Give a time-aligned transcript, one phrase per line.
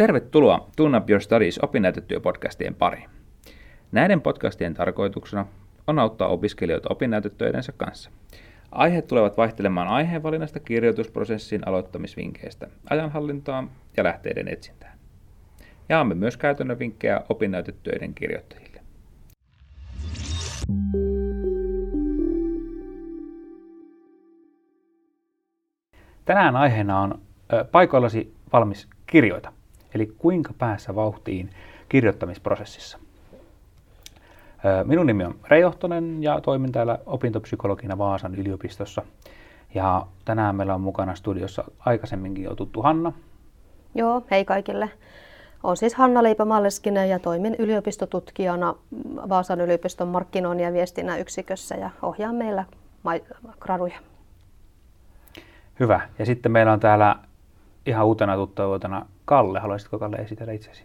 [0.00, 3.10] Tervetuloa Tune Up Your Studies opinnäytetyöpodcastien pariin.
[3.92, 5.46] Näiden podcastien tarkoituksena
[5.86, 8.10] on auttaa opiskelijoita opinnäytetöidensä kanssa.
[8.72, 14.98] Aiheet tulevat vaihtelemaan aiheenvalinnasta kirjoitusprosessin aloittamisvinkkeistä, ajanhallintaan ja lähteiden etsintään.
[15.88, 18.80] Jaamme myös käytännön vinkkejä opinnäytetöiden kirjoittajille.
[26.24, 27.20] Tänään aiheena on
[27.72, 29.52] paikoillasi valmis kirjoita,
[29.94, 31.50] eli kuinka päässä vauhtiin
[31.88, 32.98] kirjoittamisprosessissa.
[34.84, 39.02] Minun nimi on Reijohtonen ja toimin täällä opintopsykologina Vaasan yliopistossa.
[39.74, 43.12] Ja tänään meillä on mukana studiossa aikaisemminkin jo tuttu Hanna.
[43.94, 44.90] Joo, hei kaikille.
[45.62, 48.74] Olen siis Hanna Leipä-Malleskinen ja toimin yliopistotutkijana
[49.28, 52.64] Vaasan yliopiston markkinoinnin ja viestinnän yksikössä ja ohjaan meillä
[53.60, 53.98] graduja.
[55.80, 56.00] Hyvä.
[56.18, 57.16] Ja sitten meillä on täällä
[57.86, 59.60] ihan uutena tuttavuutena Kalle.
[59.60, 60.84] Haluaisitko Kalle esitellä itsesi?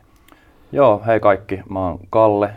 [0.72, 1.62] Joo, hei kaikki.
[1.70, 2.54] Mä oon Kalle,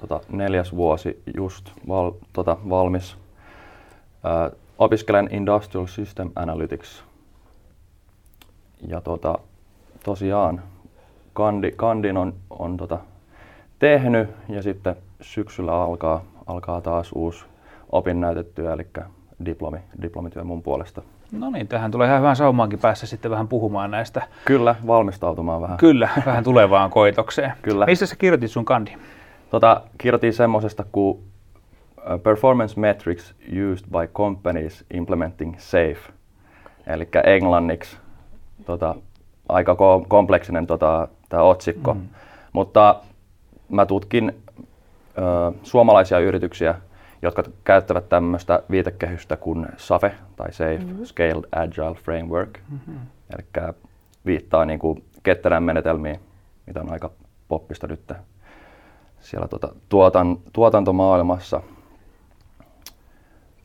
[0.00, 3.16] tota, neljäs vuosi just val, tota, valmis.
[4.24, 7.04] Ö, opiskelen Industrial System Analytics.
[8.86, 9.38] Ja tota,
[10.04, 10.62] tosiaan
[11.32, 12.98] kandi, kandin on, on tota,
[13.78, 17.44] tehnyt ja sitten syksyllä alkaa, alkaa taas uusi
[17.92, 18.86] opinnäytetyö, eli
[19.44, 21.02] diplomi, diplomityö mun puolesta.
[21.32, 24.22] No niin, tähän tulee ihan hyvän saumaankin päässä sitten vähän puhumaan näistä.
[24.44, 25.76] Kyllä, valmistautumaan vähän.
[25.76, 27.52] Kyllä, vähän tulevaan koitokseen.
[27.62, 27.86] Kyllä.
[27.86, 28.90] Missä sä kirjoitit sun kandi?
[29.50, 31.18] Tota, kirjoitin semmoisesta kuin
[32.22, 33.34] Performance Metrics
[33.72, 36.12] Used by Companies Implementing SAFE,
[36.86, 37.96] eli englanniksi
[38.66, 38.94] tota,
[39.48, 39.76] aika
[40.08, 41.94] kompleksinen tota, tämä otsikko.
[41.94, 42.00] Mm.
[42.52, 43.00] Mutta
[43.68, 44.34] mä tutkin
[45.18, 46.74] ö, suomalaisia yrityksiä,
[47.22, 51.04] jotka käyttävät tämmöistä viitekehystä kuin SAFE tai SAFE, mm-hmm.
[51.04, 52.58] Scaled Agile Framework.
[52.70, 52.96] Mm-hmm.
[53.30, 53.64] Eli
[54.26, 56.20] viittaa niin kuin ketterään menetelmiin,
[56.66, 57.10] mitä on aika
[57.48, 58.12] poppista nyt
[59.20, 61.60] siellä tuota, tuotan, tuotantomaailmassa.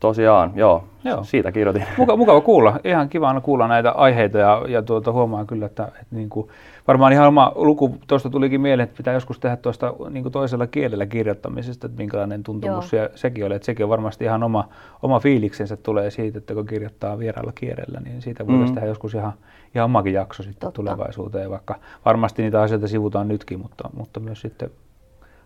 [0.02, 1.24] Tosiaan, joo, joo.
[1.24, 1.86] siitä kirjoitin.
[1.98, 2.80] Muka, mukava kuulla.
[2.84, 6.48] Ihan kiva kuulla näitä aiheita ja, ja tuota, huomaan kyllä, että, että niin kuin,
[6.88, 10.68] varmaan ihan oma luku tuosta tulikin mieleen, että pitää joskus tehdä tuosta niin kuin toisella
[10.68, 13.56] kielellä kirjoittamisesta, että minkälainen tuntumus ja sekin oli.
[13.56, 14.68] Että sekin on varmasti ihan oma,
[15.02, 18.76] oma fiiliksensä tulee siitä, että kun kirjoittaa vieraalla kielellä, niin siitä voitaisiin mm.
[18.76, 19.34] tehdä joskus ihan,
[19.76, 20.76] ihan omakin jakso sitten Totta.
[20.76, 21.76] tulevaisuuteen, vaikka
[22.06, 24.70] varmasti niitä asioita sivutaan nytkin, mutta, mutta myös sitten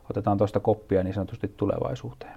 [0.09, 2.33] otetaan tuosta koppia niin sanotusti tulevaisuuteen.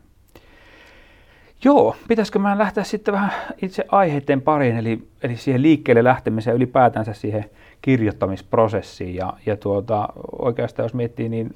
[1.64, 3.32] Joo, pitäisikö mä lähteä sitten vähän
[3.62, 7.44] itse aiheiden pariin, eli, eli siihen liikkeelle lähtemiseen ylipäätänsä siihen
[7.82, 9.14] kirjoittamisprosessiin.
[9.14, 10.08] Ja, ja tuota,
[10.38, 11.54] oikeastaan jos miettii, niin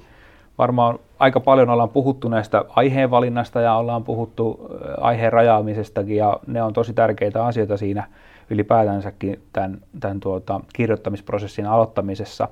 [0.57, 4.71] varmaan aika paljon ollaan puhuttu näistä aiheenvalinnasta ja ollaan puhuttu
[5.01, 8.07] aiheen rajaamisestakin ja ne on tosi tärkeitä asioita siinä
[8.49, 12.47] ylipäätänsäkin tämän, tämän tuota, kirjoittamisprosessin aloittamisessa.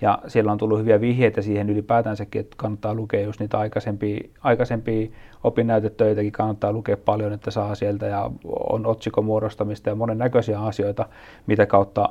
[0.00, 5.08] Ja siellä on tullut hyviä vihjeitä siihen ylipäätänsäkin, että kannattaa lukea just niitä aikaisempia, aikaisempia
[5.44, 8.30] opinnäytetöitäkin kannattaa lukea paljon, että saa sieltä ja
[8.70, 11.06] on otsikomuodostamista ja monennäköisiä asioita,
[11.46, 12.08] mitä kautta,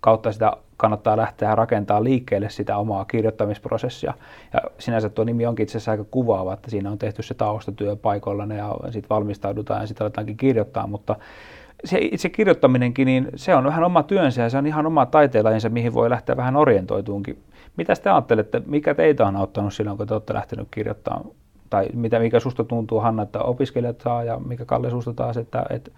[0.00, 4.14] kautta sitä kannattaa lähteä rakentamaan liikkeelle sitä omaa kirjoittamisprosessia.
[4.52, 7.96] Ja sinänsä tuo nimi onkin itse asiassa aika kuvaava, että siinä on tehty se taustatyö
[7.96, 11.16] paikoilla ja sitten valmistaudutaan ja sitten aletaankin kirjoittaa, mutta
[11.84, 15.68] se itse kirjoittaminenkin, niin se on vähän oma työnsä ja se on ihan oma taiteenlajinsa,
[15.68, 17.42] mihin voi lähteä vähän orientoituunkin.
[17.76, 21.24] Mitä te ajattelette, mikä teitä on auttanut silloin, kun te olette lähtenyt kirjoittamaan?
[21.70, 25.66] Tai mitä, mikä susta tuntuu, Hanna, että opiskelijat saa ja mikä Kalle susta taas, että,
[25.70, 25.90] että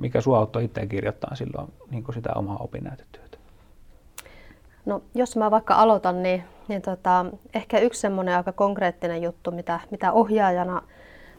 [0.00, 3.38] mikä sua auttoi itse kirjoittaa silloin niin sitä omaa opinnäytetyötä?
[4.86, 9.80] No, jos mä vaikka aloitan, niin, niin tota, ehkä yksi semmoinen aika konkreettinen juttu, mitä,
[9.90, 10.82] mitä ohjaajana–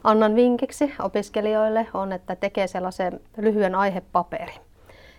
[0.04, 4.52] annan vinkiksi opiskelijoille on, että tekee sellaisen lyhyen aihepaperi.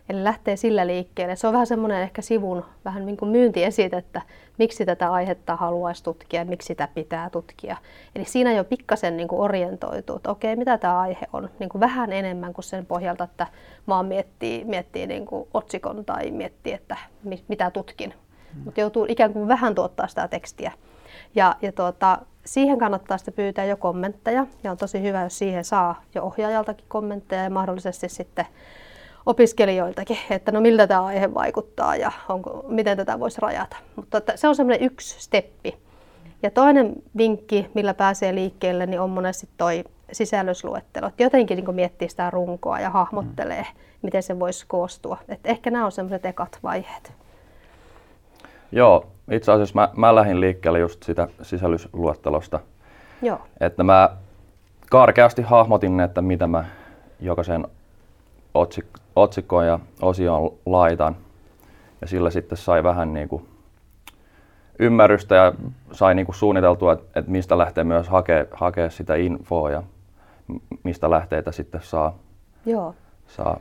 [0.10, 1.36] Eli lähtee sillä liikkeelle.
[1.36, 4.22] Se on vähän semmoinen ehkä sivun vähän niin kuin myyntiesite, että
[4.58, 7.78] miksi tätä aihetta haluaisi tutkia, miksi sitä pitää tutkia.
[8.16, 11.50] Eli siinä jo pikkasen niin kuin orientoituu, että okei, mitä tämä aihe on.
[11.60, 13.48] Niin kuin vähän enemmän kuin sen pohjalta, että
[13.88, 16.98] vaan miettii, miettii niin kuin otsikon tai miettii, että
[17.48, 18.14] mitä tutkin.
[18.54, 18.64] Hmm.
[18.64, 20.72] Mutta joutuu ikään kuin vähän tuottaa sitä tekstiä.
[21.36, 25.66] Ja, ja tuota, siihen kannattaa sitten pyytää jo kommentteja ja on tosi hyvä, jos siihen
[25.66, 28.46] saa jo ohjaajaltakin kommentteja ja mahdollisesti sitten
[29.26, 33.78] opiskelijoiltakin, että no miltä tämä aihe vaikuttaa ja onko, miten tätä voisi rajata.
[33.96, 35.78] Mutta että se on semmoinen yksi steppi.
[36.44, 41.08] Ja toinen vinkki, millä pääsee liikkeelle, niin on monesti toi sisällysluettelo.
[41.08, 43.66] Että jotenkin niin miettii sitä runkoa ja hahmottelee,
[44.02, 45.18] miten se voisi koostua.
[45.30, 47.14] Että ehkä nämä on semmoiset ekat vaiheet.
[48.72, 52.60] Joo, itse asiassa mä, mä lähdin liikkeelle just sitä sisällysluettelosta.
[53.22, 53.42] Joo.
[53.60, 54.10] Että mä
[54.90, 56.66] karkeasti hahmotin, että mitä mä
[57.20, 57.68] jokaisen
[58.54, 61.16] otsik- otsikkoon ja osioon laitan.
[62.02, 63.46] Ja sillä sitten sai vähän niin kuin
[64.80, 65.54] ymmärrystä ja
[65.92, 69.84] sai niin kuin suunniteltua, että, että mistä lähtee myös hakea, hakea sitä infoa ja
[70.84, 72.18] mistä lähteitä sitten saa.
[72.66, 72.96] Joo.
[73.28, 73.60] saa.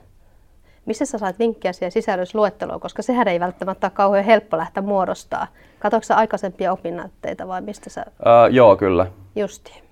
[0.91, 5.47] Missä sä saat vinkkiä siihen sisällysluetteloon, koska sehän ei välttämättä ole kauhean helppo lähteä muodostaa.
[5.79, 8.05] Katsoitko sä aikaisempia opinnäytteitä vai mistä sä...
[8.27, 9.07] Öö, joo, kyllä.
[9.37, 9.83] Justi.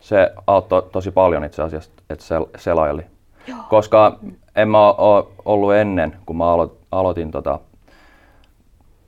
[0.00, 3.02] Se auttoi tosi paljon itse asiassa, että sel- selaili.
[3.46, 3.58] Joo.
[3.68, 4.18] Koska
[4.56, 6.44] en mä ole ollut ennen, kun mä
[6.90, 7.58] aloitin tota,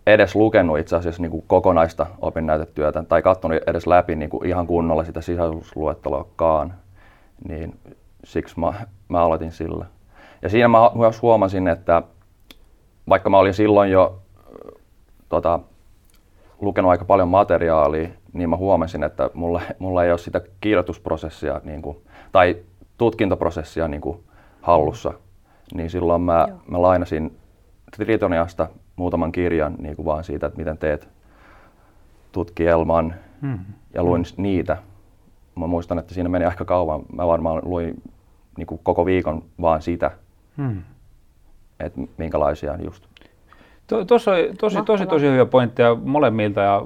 [0.07, 4.67] edes lukenut itse asiassa niin kuin kokonaista opinnäytetyötä tai katsonut edes läpi niin kuin ihan
[4.67, 6.75] kunnolla sitä sisällysluetteloakaan,
[7.49, 7.79] niin
[8.25, 8.73] siksi mä,
[9.09, 9.87] mä aloitin sillä.
[10.43, 12.03] Ja siinä mä myös huomasin, että
[13.09, 14.19] vaikka mä olin silloin jo
[15.29, 15.61] tota,
[16.61, 21.83] lukenut aika paljon materiaalia, niin mä huomasin, että mulla, mulla ei ole sitä kirjoitusprosessia niin
[21.83, 21.97] kuin,
[22.33, 22.57] tai
[22.99, 24.21] tutkintoprosessia niin kuin,
[24.61, 25.13] hallussa.
[25.75, 27.39] Niin silloin mä, mä lainasin
[27.97, 31.09] Tritoniasta muutaman kirjan niin kuin vaan siitä, että miten teet
[32.33, 33.59] tutkielman hmm.
[33.95, 34.43] ja luin hmm.
[34.43, 34.77] niitä.
[35.55, 37.03] Mä muistan, että siinä meni aika kauan.
[37.13, 38.03] Mä varmaan luin
[38.57, 40.11] niin kuin koko viikon vaan sitä,
[40.59, 40.83] hmm.
[41.81, 43.05] että minkälaisia just
[44.07, 46.83] Tuossa on tosi, tosi, tosi hyviä pointteja molemmilta ja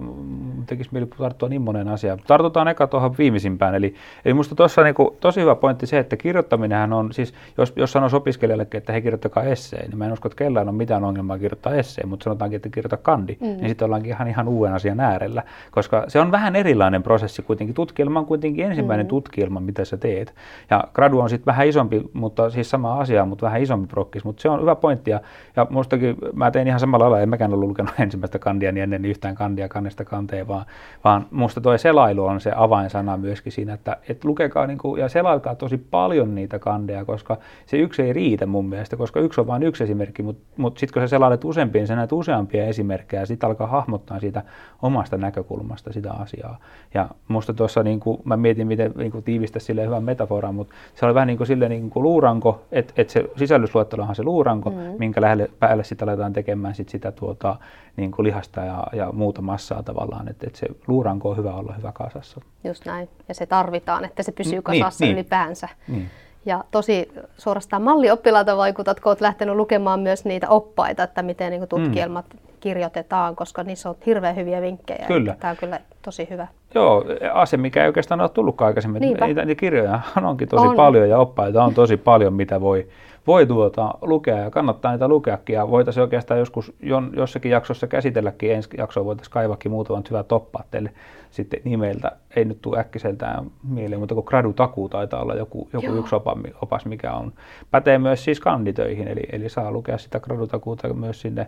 [0.67, 2.19] tekisi mieli tarttua niin monen asiaan.
[2.27, 3.75] Tartutaan eka tuohon viimeisimpään.
[3.75, 3.95] Eli,
[4.25, 7.93] eli minusta tuossa on niin tosi hyvä pointti se, että kirjoittaminenhan on, siis jos, jos
[7.93, 11.39] sanoisi opiskelijalle, että he kirjoittakaa esseen, niin mä en usko, että kellään on mitään ongelmaa
[11.39, 13.47] kirjoittaa esseen, mutta sanotaankin, että kirjoita kandi, mm.
[13.47, 15.43] niin sitten ollaankin ihan, ihan uuden asian äärellä.
[15.71, 17.75] Koska se on vähän erilainen prosessi kuitenkin.
[17.75, 19.09] Tutkielma on kuitenkin ensimmäinen mm.
[19.09, 20.35] tutkielma, mitä sä teet.
[20.71, 24.25] Ja gradu on sitten vähän isompi, mutta siis sama asia, mutta vähän isompi prokkis.
[24.25, 25.21] Mutta se on hyvä pointti ja,
[25.57, 29.05] ja mustakin mä tein ihan samalla lailla, en mäkään ollut lukenut ensimmäistä kandia niin ennen
[29.05, 30.67] yhtään kandia kannesta kanteen, vaan,
[31.05, 35.09] vaan musta tuo selailu on se avainsana myöskin siinä, että, että lukekaa niin kuin, ja
[35.09, 39.47] selailkaa tosi paljon niitä kandeja, koska se yksi ei riitä mun mielestä, koska yksi on
[39.47, 43.23] vain yksi esimerkki, mutta mut sitten kun sä selailet useampia, niin sä näet useampia esimerkkejä
[43.23, 44.43] ja sitten alkaa hahmottaa siitä
[44.83, 46.59] omasta näkökulmasta sitä asiaa.
[46.95, 50.75] Ja musta tuossa niin kuin, mä mietin, miten niin kuin tiivistä sille hyvän metaforan, mutta
[50.95, 54.23] se oli vähän niin kuin sille niin kuin luuranko, että, että se sisällysluettelo on se
[54.23, 54.77] luuranko, mm.
[54.99, 57.57] minkä lähelle, päälle sitten aletaan tekemään sit sitä tuota,
[57.97, 61.75] niin kuin lihasta ja, ja muuta massaa tavallaan, että, että se luuranko on hyvä olla
[61.77, 62.41] hyvä kasassa.
[62.65, 65.69] Just näin, ja se tarvitaan, että se pysyy niin, kasassa niin, ylipäänsä.
[65.89, 66.11] Niin.
[66.47, 71.69] Ja tosi suorastaan mallioppilaita vaikutat, kun olet lähtenyt lukemaan myös niitä oppaita, että miten niin
[71.69, 72.39] tutkielmat mm.
[72.61, 75.05] kirjoitetaan, koska niissä on hirveän hyviä vinkkejä.
[75.07, 75.37] Kyllä.
[75.41, 76.47] Tämä on kyllä tosi hyvä.
[76.75, 79.03] Joo, asia, mikä ei oikeastaan ole tullutkaan aikaisemmin.
[79.03, 80.77] Niitä kirjoja onkin tosi on.
[80.77, 82.89] paljon ja oppaita on tosi paljon, mitä voi,
[83.27, 85.55] voi tuota, lukea ja kannattaa niitä lukeakin.
[85.55, 90.67] Ja voitaisiin oikeastaan joskus jon, jossakin jaksossa käsitelläkin, ensi jaksoa voitaisiin kaivakin muutaman hyvät toppaat
[90.71, 90.91] teille
[91.31, 92.13] sitten nimeltä.
[92.37, 96.15] Ei nyt tule äkkiseltään mieleen, mutta kun gradutakuu taitaa olla joku, joku yksi
[96.63, 97.33] opas, mikä on.
[97.71, 101.47] Pätee myös siis kanditöihin, eli, eli saa lukea sitä gradutakuuta myös sinne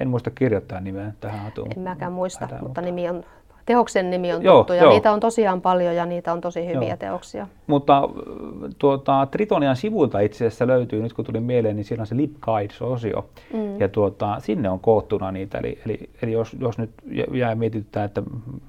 [0.00, 1.68] en muista kirjoittaa nimeä tähän hatuun.
[1.76, 3.24] En mäkään muista, mutta nimi on
[3.66, 4.92] Teoksen nimi on joo, tuttu ja joo.
[4.92, 6.96] niitä on tosiaan paljon ja niitä on tosi hyviä joo.
[6.96, 7.46] teoksia.
[7.66, 8.08] Mutta
[8.78, 12.32] tuota, Tritonian sivuilta itse asiassa löytyy, nyt kun tuli mieleen, niin siellä on se Lip
[12.40, 13.28] Guides-osio.
[13.52, 13.80] Mm.
[13.80, 15.58] Ja tuota, sinne on koottuna niitä.
[15.58, 16.90] Eli, eli, eli jos, jos nyt
[17.32, 18.22] jää mietityttää, että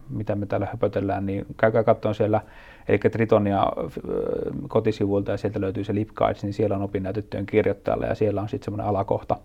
[0.10, 2.42] mitä me täällä höpötellään, niin käykää katsomaan siellä,
[2.88, 3.68] eli Tritonia
[4.68, 8.50] kotisivuilta ja sieltä löytyy se Lip Guides, niin siellä on opinnäytettyjen kirjoittajalle ja siellä on
[8.50, 9.38] sitten semmoinen alakohta,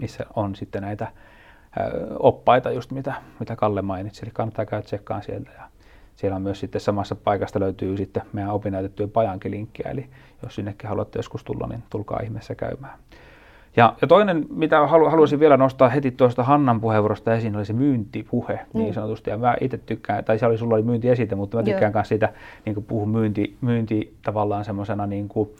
[0.00, 1.06] missä on sitten näitä
[2.18, 4.24] oppaita, just mitä, mitä Kalle mainitsi.
[4.24, 5.50] Eli kannattaa käydä tsekkaan sieltä.
[5.58, 5.62] Ja
[6.16, 10.06] siellä on myös sitten samassa paikasta löytyy sitten meidän opinnäytettyjen pajankin linkkiä, eli
[10.42, 12.98] jos sinnekin haluatte joskus tulla, niin tulkaa ihmeessä käymään.
[13.76, 17.72] Ja, ja toinen, mitä halu, haluaisin vielä nostaa heti tuosta Hannan puheenvuorosta esiin, oli se
[17.72, 18.80] myyntipuhe mm.
[18.80, 19.30] niin sanotusti.
[19.30, 22.32] Ja mä itse tykkään, tai se oli, sulla oli myyntiesite, mutta mä tykkään myös siitä,
[22.64, 25.50] niin kuin puhun myynti, myynti tavallaan semmoisena niin kuin,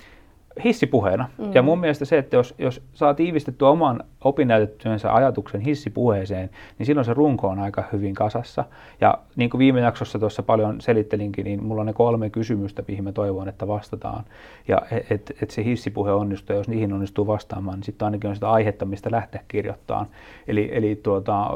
[0.65, 1.29] hissipuheena.
[1.39, 1.53] Mm.
[1.55, 7.05] Ja mun mielestä se, että jos, jos saa tiivistettyä oman opinnäytetyönsä ajatuksen hissipuheeseen, niin silloin
[7.05, 8.65] se runko on aika hyvin kasassa.
[9.01, 13.05] Ja niin kuin viime jaksossa tuossa paljon selittelinkin, niin mulla on ne kolme kysymystä, mihin
[13.05, 14.25] mä toivon, että vastataan.
[14.69, 18.37] Ja että et se hissipuhe onnistuu, ja jos niihin onnistuu vastaamaan, niin sitten ainakin on
[18.37, 20.07] sitä aihetta, mistä lähteä kirjoittamaan.
[20.49, 21.51] Eli, eli tuota,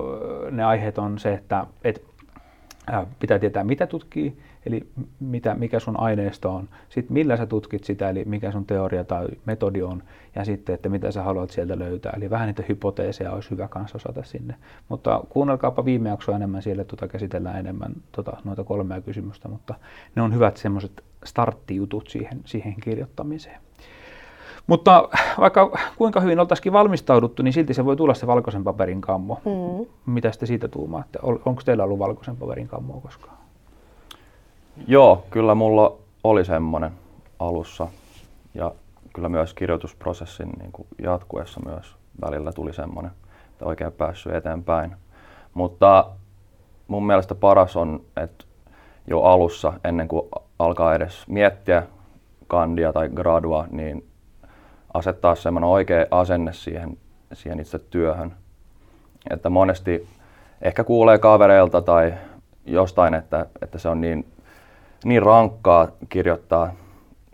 [0.50, 2.04] ne aiheet on se, että et,
[3.20, 4.36] pitää tietää, mitä tutkii,
[4.66, 4.86] eli
[5.20, 9.26] mitä, mikä sun aineisto on, sitten millä sä tutkit sitä, eli mikä sun teoria tai
[9.44, 10.02] metodi on,
[10.34, 12.12] ja sitten, että mitä sä haluat sieltä löytää.
[12.16, 14.54] Eli vähän niitä hypoteeseja olisi hyvä kanssa osata sinne.
[14.88, 19.74] Mutta kuunnelkaapa viime jaksoa enemmän siellä, tuota käsitellään enemmän tuota, noita kolmea kysymystä, mutta
[20.14, 23.60] ne on hyvät semmoiset starttijutut siihen, siihen kirjoittamiseen.
[24.66, 29.40] Mutta vaikka kuinka hyvin oltaisikin valmistauduttu, niin silti se voi tulla se valkoisen paperin kammo.
[29.44, 29.86] Mm.
[30.06, 31.18] Mitä te siitä tuumaatte?
[31.22, 33.33] Onko teillä ollut valkoisen paperin kammoa koskaan?
[34.86, 36.92] Joo, kyllä mulla oli semmoinen
[37.38, 37.88] alussa.
[38.54, 38.72] Ja
[39.14, 43.12] kyllä myös kirjoitusprosessin niin kuin jatkuessa myös välillä tuli semmoinen,
[43.50, 44.96] että oikein päässyt eteenpäin.
[45.54, 46.10] Mutta
[46.88, 48.44] mun mielestä paras on, että
[49.06, 50.28] jo alussa, ennen kuin
[50.58, 51.82] alkaa edes miettiä
[52.46, 54.08] kandia tai gradua, niin
[54.94, 56.98] asettaa semmoinen oikea asenne siihen,
[57.32, 58.34] siihen itse työhön.
[59.30, 60.08] Että monesti
[60.62, 62.14] ehkä kuulee kavereilta tai
[62.66, 64.26] jostain, että, että se on niin,
[65.04, 66.72] niin rankkaa kirjoittaa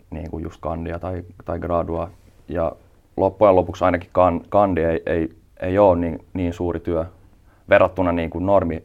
[0.09, 2.09] niin kuin just kandia tai, tai gradua.
[2.47, 2.71] Ja
[3.17, 7.05] loppujen lopuksi ainakin kan, kandi ei, ei, ei ole niin, niin suuri työ
[7.69, 8.83] verrattuna niin kuin normi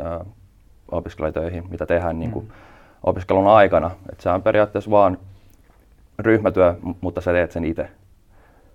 [0.00, 0.24] ö,
[0.90, 2.52] opiskelijatöihin, mitä tehdään niin kuin mm.
[3.02, 3.90] opiskelun aikana.
[4.12, 5.18] Et se on periaatteessa vaan
[6.18, 7.88] ryhmätyö, mutta sä teet sen itse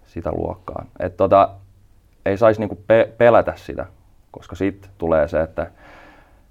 [0.06, 0.86] sitä luokkaa.
[1.00, 1.50] Et tota,
[2.26, 3.86] ei saisi niinku pe- pelätä sitä,
[4.32, 5.72] koska sitten tulee se, että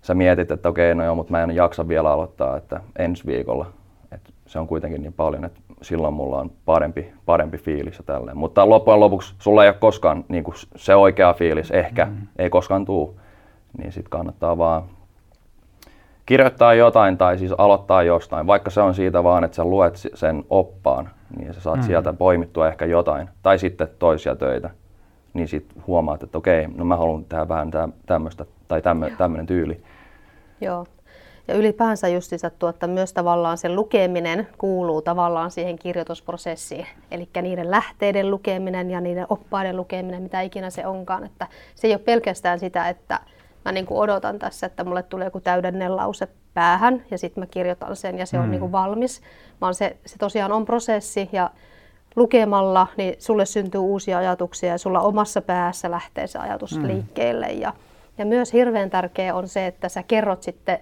[0.03, 3.67] sä mietit, että okei, no joo, mutta mä en jaksa vielä aloittaa, että ensi viikolla.
[4.13, 8.37] Et se on kuitenkin niin paljon, että silloin mulla on parempi, parempi fiilis ja tälleen.
[8.37, 12.17] Mutta loppujen lopuksi sulla ei ole koskaan niin kuin se oikea fiilis, ehkä, mm.
[12.39, 13.21] ei koskaan tuu.
[13.79, 14.83] Niin sitten kannattaa vaan
[16.27, 20.45] kirjoittaa jotain tai siis aloittaa jostain, vaikka se on siitä vaan, että sä luet sen
[20.51, 21.83] oppaan, niin sä saat mm.
[21.83, 23.29] sieltä poimittua ehkä jotain.
[23.43, 24.71] Tai sitten toisia töitä,
[25.35, 27.71] niin sitten huomaat, että okei, no mä haluan tehdä vähän
[28.07, 28.83] tämmöistä tai
[29.19, 29.83] tämmöinen tyyli.
[30.61, 30.87] Joo.
[31.49, 36.87] Ja ylipäänsä justiinsa tuotta myös tavallaan se lukeminen kuuluu tavallaan siihen kirjoitusprosessiin.
[37.11, 41.25] Eli niiden lähteiden lukeminen ja niiden oppaiden lukeminen, mitä ikinä se onkaan.
[41.25, 43.21] Että se ei ole pelkästään sitä, että
[43.65, 47.47] mä niin kuin odotan tässä, että mulle tulee joku täydellinen lause päähän ja sitten mä
[47.47, 48.43] kirjoitan sen ja se mm.
[48.43, 49.21] on niin kuin valmis,
[49.61, 51.51] vaan se, se tosiaan on prosessi ja
[52.17, 56.87] lukemalla niin sulle syntyy uusia ajatuksia ja sulla omassa päässä lähtee se ajatus mm.
[56.87, 57.47] liikkeelle.
[57.47, 57.73] Ja,
[58.21, 60.79] ja myös hirveän tärkeä on se, että sä kerrot sitten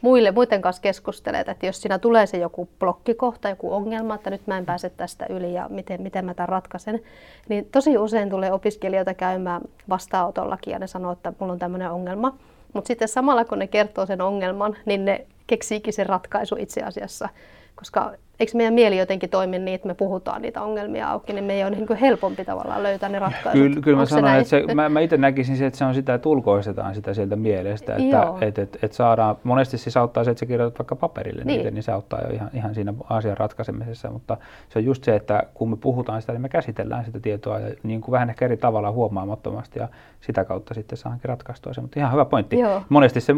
[0.00, 4.46] muille, muiden kanssa keskustelet, että jos siinä tulee se joku blokkikohta, joku ongelma, että nyt
[4.46, 7.00] mä en pääse tästä yli ja miten, miten mä tämän ratkaisen,
[7.48, 12.36] niin tosi usein tulee opiskelijoita käymään vastaanotollakin ja ne sanoo, että mulla on tämmöinen ongelma.
[12.72, 17.28] Mutta sitten samalla kun ne kertoo sen ongelman, niin ne keksiikin sen ratkaisu itse asiassa
[17.74, 21.66] koska eikö meidän mieli jotenkin toimi niin, että me puhutaan niitä ongelmia auki, niin meidän
[21.66, 23.52] on niin kuin helpompi tavallaan löytää ne ratkaisut.
[23.52, 26.14] Kyllä, kyllä mä sanoin, että se, mä, mä itse näkisin se, että se on sitä,
[26.14, 30.40] että ulkoistetaan sitä sieltä mielestä, että et, et, et saadaan, monesti siis auttaa se, että
[30.40, 31.56] sä kirjoitat vaikka paperille niin.
[31.56, 34.36] niitä, niin se auttaa jo ihan, ihan siinä asian ratkaisemisessa, mutta
[34.68, 37.74] se on just se, että kun me puhutaan sitä, niin me käsitellään sitä tietoa ja
[37.82, 39.88] niin kuin vähän ehkä eri tavalla huomaamattomasti ja
[40.20, 42.58] sitä kautta sitten saankin ratkaistua se, mutta ihan hyvä pointti.
[42.58, 42.82] Joo.
[42.88, 43.34] Monesti se,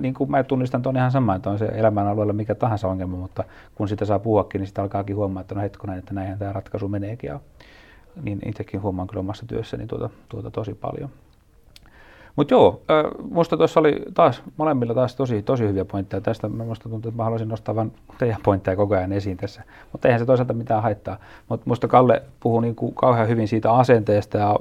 [0.00, 3.16] niin kuin mä tunnistan tuon ihan sama, että on se elämän alueella mikä tahansa ongelma,
[3.16, 3.44] mutta
[3.74, 6.88] kun sitä saa puhuakin, niin sitä alkaakin huomaa, että no hetkonen, että näinhän tämä ratkaisu
[6.88, 7.28] meneekin.
[7.28, 7.40] Ja,
[8.22, 11.10] niin itsekin huomaan kyllä omassa työssäni tuota, tuota tosi paljon.
[12.36, 12.82] Mutta joo,
[13.30, 16.20] minusta tuossa oli taas molemmilla taas tosi, tosi hyviä pointteja.
[16.20, 19.62] Tästä minusta tuntuu, että mä haluaisin nostaa vain teidän pointteja koko ajan esiin tässä.
[19.92, 21.16] Mutta eihän se toisaalta mitään haittaa.
[21.48, 24.56] Mutta minusta Kalle puhui niin kuin kauhean hyvin siitä asenteesta ja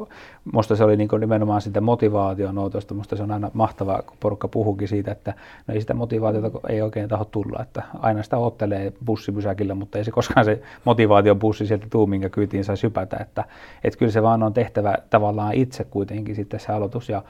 [0.46, 2.56] minusta se oli niin kuin nimenomaan sitä motivaation.
[2.92, 5.34] Minusta se on aina mahtavaa, kun porukka puhukin siitä, että
[5.68, 7.62] no ei sitä motivaatiota ei oikein taho tulla.
[7.62, 12.30] Että aina sitä ottelee bussipysäkillä, mutta ei se koskaan se motivaation bussi sieltä tuu, minkä
[12.30, 13.18] kyytiin saisi hypätä.
[13.18, 13.44] Että,
[13.84, 17.24] että kyllä se vaan on tehtävä tavallaan itse kuitenkin sitten se aloitus ja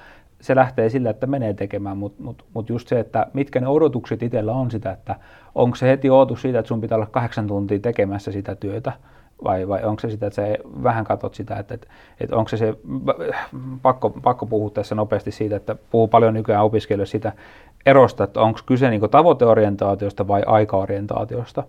[0.44, 4.24] se lähtee sillä, että menee tekemään, mutta mut, mut just se, että mitkä ne odotukset
[4.24, 5.16] itsellä on sitä, että
[5.56, 8.92] onko se heti odotus siitä, että sun pitää olla kahdeksan tuntia tekemässä sitä työtä,
[9.44, 11.88] vai, vai onko se sitä, että sä vähän katot sitä, että, että,
[12.20, 12.76] että onko se se,
[13.82, 17.32] pakko, pakko puhua tässä nopeasti siitä, että puhuu paljon nykyään opiskelijoille sitä
[17.86, 21.64] erosta, että onko kyse niin tavoiteorientaatiosta vai aikaorientaatiosta.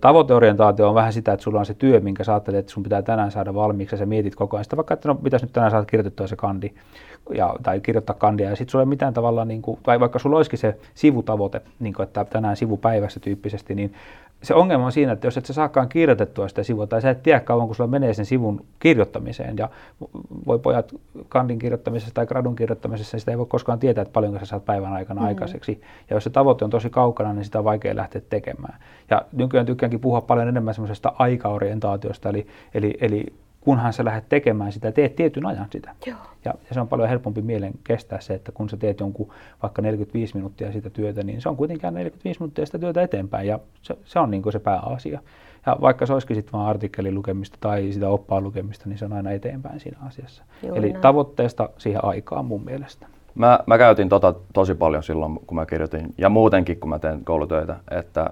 [0.00, 3.02] tavoiteorientaatio on vähän sitä, että sulla on se työ, minkä sä ajattelet, että sun pitää
[3.02, 5.70] tänään saada valmiiksi ja sä mietit koko ajan sitä, vaikka että no, pitäisi nyt tänään
[5.70, 6.72] saada kirjoitettua se kandi
[7.34, 10.36] ja, tai kirjoittaa kandia ja sitten sulla ei mitään tavalla, niin kuin, tai vaikka sulla
[10.36, 13.94] olisikin se sivutavoite, niin kuin, että tänään sivupäivässä tyyppisesti, niin
[14.42, 17.22] se ongelma on siinä, että jos et sä saakaan kirjoitettua sitä sivua, tai sä et
[17.22, 19.68] tiedä kauan, kun sulla menee sen sivun kirjoittamiseen, ja
[20.46, 20.94] voi pojat
[21.28, 24.64] kandin kirjoittamisessa tai gradun kirjoittamisessa, niin sitä ei voi koskaan tietää, että paljonko sä saat
[24.64, 25.28] päivän aikana mm-hmm.
[25.28, 25.80] aikaiseksi.
[26.10, 28.78] Ja jos se tavoite on tosi kaukana, niin sitä on vaikea lähteä tekemään.
[29.10, 33.26] Ja nykyään tykkäänkin puhua paljon enemmän semmoisesta aikaorientaatiosta, eli, eli, eli
[33.60, 35.94] kunhan sä lähdet tekemään sitä, teet tietyn ajan sitä.
[36.06, 36.18] Joo.
[36.44, 39.82] Ja, ja se on paljon helpompi mielen kestää se, että kun sä teet jonkun vaikka
[39.82, 43.96] 45 minuuttia sitä työtä, niin se on kuitenkin 45 minuuttia sitä työtä eteenpäin ja se,
[44.04, 45.20] se on niin kuin se pääasia.
[45.66, 49.12] Ja vaikka se olisikin sitten vain artikkelin lukemista tai sitä oppaa lukemista, niin se on
[49.12, 50.44] aina eteenpäin siinä asiassa.
[50.62, 51.02] Joo, Eli näin.
[51.02, 53.06] tavoitteesta siihen aikaan mun mielestä.
[53.34, 57.24] Mä, mä käytin tota tosi paljon silloin, kun mä kirjoitin, ja muutenkin, kun mä teen
[57.24, 58.30] koulutöitä, että,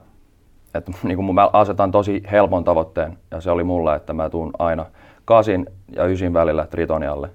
[0.74, 4.50] että niin kuin mä asetan tosi helpon tavoitteen, ja se oli mulle, että mä tuun
[4.58, 4.86] aina–
[5.28, 7.30] kasin ja ysin välillä Tritonialle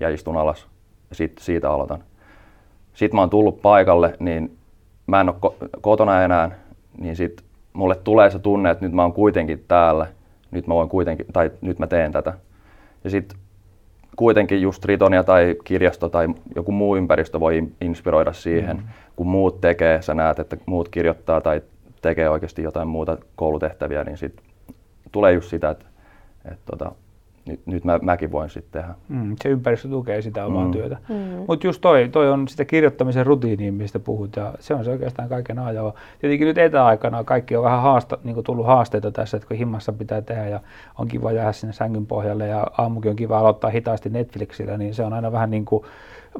[0.00, 0.66] ja istun alas
[1.10, 2.04] ja sit, siitä aloitan.
[2.94, 4.56] Sitten mä oon tullut paikalle, niin
[5.06, 6.50] mä en ole ko- kotona enää,
[6.98, 10.06] niin sit mulle tulee se tunne, että nyt mä oon kuitenkin täällä,
[10.50, 12.34] nyt mä voin kuitenkin, tai nyt mä teen tätä.
[13.04, 13.38] Ja sitten
[14.16, 18.82] kuitenkin just Tritonia tai kirjasto tai joku muu ympäristö voi inspiroida siihen, mm.
[19.16, 21.62] kun muut tekee, sä näet, että muut kirjoittaa tai
[22.02, 24.42] tekee oikeasti jotain muuta koulutehtäviä, niin sit
[25.12, 25.84] tulee just sitä, että,
[26.44, 26.92] että tota,
[27.46, 28.94] nyt, nyt mä, mäkin voin sitten tehdä.
[29.08, 30.70] Mm, se ympäristö tukee sitä omaa mm.
[30.70, 30.96] työtä.
[31.08, 31.14] Mm.
[31.48, 35.28] Mutta just toi, toi on sitä kirjoittamisen rutiiniin, mistä puhut, ja se on se oikeastaan
[35.28, 35.92] kaiken ajan.
[36.18, 40.22] Tietenkin nyt etäaikana kaikki on vähän haasta, niin tullut haasteita tässä, että kun himmassa pitää
[40.22, 40.60] tehdä ja
[40.98, 45.04] on kiva jäädä sinne sängyn pohjalle ja aamukin on kiva aloittaa hitaasti Netflixillä, niin se
[45.04, 45.84] on aina vähän niin kuin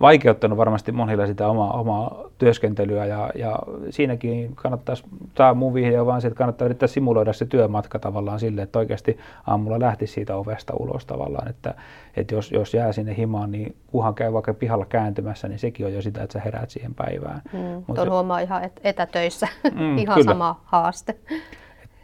[0.01, 3.59] vaikeuttanut varmasti monilla sitä omaa, omaa työskentelyä ja, ja
[3.91, 8.41] siinäkin kannattaisi, tämä mun vihje on vaan se, että kannattaa yrittää simuloida se työmatka tavallaan
[8.41, 11.75] sille, että oikeasti aamulla lähti siitä ovesta ulos tavallaan, että,
[12.17, 15.95] että jos, jos jää sinne himaan, niin kuhan käy vaikka pihalla kääntymässä, niin sekin on
[15.95, 17.43] jo sitä, että sä heräät siihen päivään.
[17.53, 20.33] Mm, Mut on se, huomaa ihan etätöissä, mm, ihan kyllä.
[20.33, 21.17] sama haaste.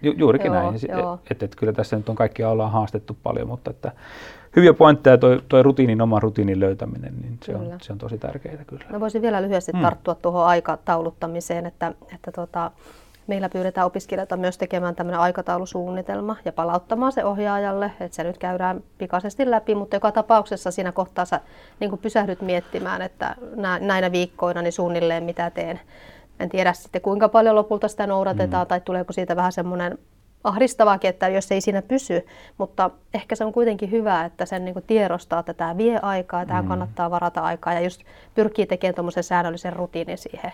[0.03, 3.49] Ju, juurikin joo, näin, että et, et, kyllä tässä nyt on kaikkia ollaan haastettu paljon,
[3.49, 3.93] mutta että
[4.57, 8.65] hyviä pointteja toi, toi rutiinin, oma rutiinin löytäminen, niin se on, se on tosi tärkeää
[8.67, 8.85] kyllä.
[8.91, 9.83] Mä voisin vielä lyhyesti mm.
[9.83, 12.71] tarttua tuohon aikatauluttamiseen, että, että tuota,
[13.27, 18.83] meillä pyydetään opiskelijoita myös tekemään tämmöinen aikataulusuunnitelma ja palauttamaan se ohjaajalle, että se nyt käydään
[18.99, 21.41] pikaisesti läpi, mutta joka tapauksessa siinä kohtaa sä
[21.81, 23.37] niin pysähdyt miettimään, että
[23.81, 25.81] näinä viikkoina niin suunnilleen mitä teen.
[26.41, 28.69] En tiedä sitten kuinka paljon lopulta sitä noudatetaan mm.
[28.69, 29.99] tai tuleeko siitä vähän semmoinen
[30.45, 32.27] ahdistavaakin, että jos ei siinä pysy,
[32.59, 36.65] mutta ehkä se on kuitenkin hyvä, että sen niin tiedostaa, että tämä vie aikaa, tähän
[36.65, 36.69] mm.
[36.69, 38.03] kannattaa varata aikaa ja just
[38.35, 40.53] pyrkii tekemään tuommoisen säännöllisen rutiinin siihen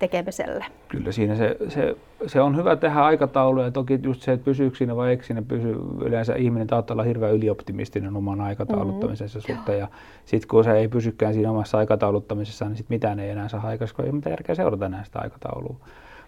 [0.00, 0.64] tekemiselle.
[0.88, 1.96] Kyllä siinä se, se,
[2.26, 5.42] se on hyvä tehdä aikataulu ja toki just se, että pysyykö siinä vai eikö siinä
[5.42, 5.76] pysy.
[6.04, 9.56] Yleensä ihminen taattaa olla hirveän ylioptimistinen oman aikatauluttamisensa mm-hmm.
[9.56, 9.88] suhteen ja
[10.24, 14.06] sitten kun se ei pysykään siinä omassa aikatauluttamisessa, niin sitten mitään ei enää saa aikaisemmin,
[14.06, 15.76] ei mitään järkeä seurata enää sitä aikataulua.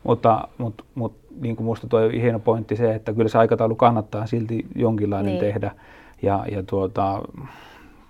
[0.05, 4.27] Mutta, mutta, mutta niin kuin minusta tuo hieno pointti se, että kyllä se aikataulu kannattaa
[4.27, 5.41] silti jonkinlainen niin.
[5.41, 5.71] tehdä.
[6.23, 7.23] Ja, ja tuota,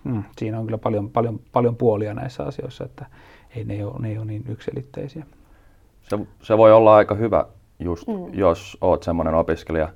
[0.04, 3.06] mm, siinä on kyllä paljon, paljon, paljon puolia näissä asioissa, että
[3.56, 5.26] ei ne ole, ne ei ole niin yksilitteisiä.
[6.02, 7.44] Se, se voi olla aika hyvä,
[7.78, 8.14] just mm.
[8.32, 9.88] jos oot semmoinen opiskelija,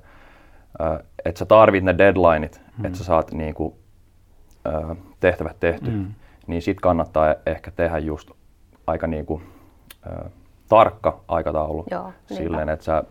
[1.25, 2.85] että sä tarvit ne deadlineit, mm.
[2.85, 3.77] että sä saat niinku,
[5.19, 6.13] tehtävät tehty, mm.
[6.47, 8.31] niin sit kannattaa ehkä tehdä just
[8.87, 9.41] aika niinku,
[10.69, 13.03] tarkka aikataulu Joo, silleen, että sä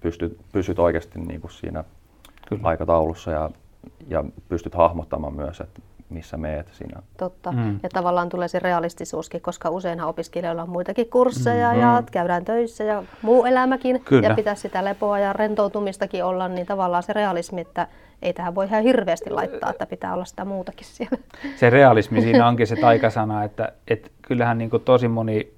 [0.00, 1.84] pystyt, pysyt oikeasti niin kuin siinä
[2.48, 2.68] Kyllä.
[2.68, 3.50] aikataulussa ja,
[4.08, 7.02] ja pystyt hahmottamaan myös, että missä meet siinä.
[7.16, 7.52] Totta.
[7.52, 7.80] Mm.
[7.82, 11.80] Ja tavallaan tulee se realistisuuskin, koska useinhan opiskelijoilla on muitakin kursseja mm.
[11.80, 12.06] ja mm.
[12.12, 14.00] käydään töissä ja muu elämäkin.
[14.04, 14.28] Kyllä.
[14.28, 17.88] Ja pitäisi sitä lepoa ja rentoutumistakin olla, niin tavallaan se realismi, että
[18.22, 21.18] ei tähän voi ihan hirveästi laittaa, että pitää olla sitä muutakin siellä.
[21.56, 25.57] Se realismi siinä onkin se taikasana, että, että kyllähän niin kuin tosi moni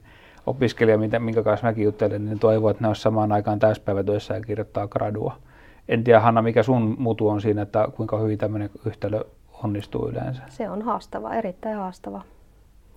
[0.51, 4.89] opiskelija, minkä kanssa mäkin juttelen, niin toivoo, että ne olisi samaan aikaan täyspäivätöissä ja kirjoittaa
[4.89, 5.37] gradua.
[5.89, 9.25] En tiedä, Hanna, mikä sun mutu on siinä, että kuinka hyvin tämmöinen yhtälö
[9.65, 10.43] onnistuu yleensä?
[10.49, 12.23] Se on haastava, erittäin haastava.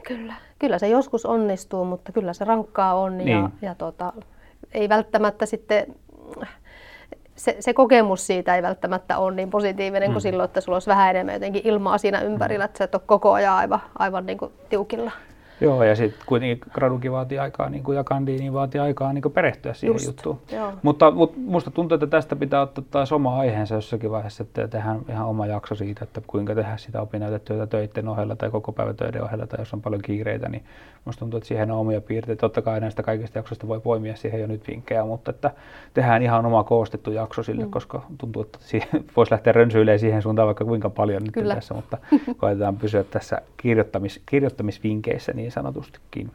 [0.07, 3.29] Kyllä, kyllä se joskus onnistuu, mutta kyllä se rankkaa on niin.
[3.29, 4.13] ja, ja tota,
[4.71, 5.95] ei välttämättä sitten,
[7.35, 10.13] se, se kokemus siitä ei välttämättä ole niin positiivinen mm.
[10.13, 13.01] kuin silloin, että sulla olisi vähän enemmän jotenkin ilmaa siinä ympärillä, että sä et ole
[13.05, 15.11] koko ajan aivan, aivan niin kuin tiukilla.
[15.63, 19.33] Joo, ja sitten kuitenkin gradukin vaatii aikaa, niin kuin, ja kandiini vaatii aikaa niin kuin
[19.33, 20.39] perehtyä siihen Just, juttuun.
[20.51, 20.73] Joo.
[20.83, 25.01] Mutta, mutta musta tuntuu, että tästä pitää ottaa taas oma aiheensa jossakin vaiheessa, että tehdään
[25.09, 29.23] ihan oma jakso siitä, että kuinka tehdä sitä opinnäytetyötä töiden ohella tai koko päivä töiden
[29.23, 30.63] ohella, tai jos on paljon kiireitä, niin
[31.05, 32.39] musta tuntuu, että siihen on omia piirteitä.
[32.39, 35.51] Totta kai näistä kaikista jaksoista voi poimia siihen jo nyt vinkkejä, mutta että
[35.93, 37.71] tehdään ihan oma koostettu jakso sille, mm.
[37.71, 41.55] koska tuntuu, että siihen voisi lähteä rönsyilemään siihen suuntaan vaikka kuinka paljon nyt Kyllä.
[41.55, 41.97] tässä, mutta
[42.37, 46.31] koetetaan pysyä tässä kirjoittamis, kirjoittamisvinkkeissä niin sanotustikin.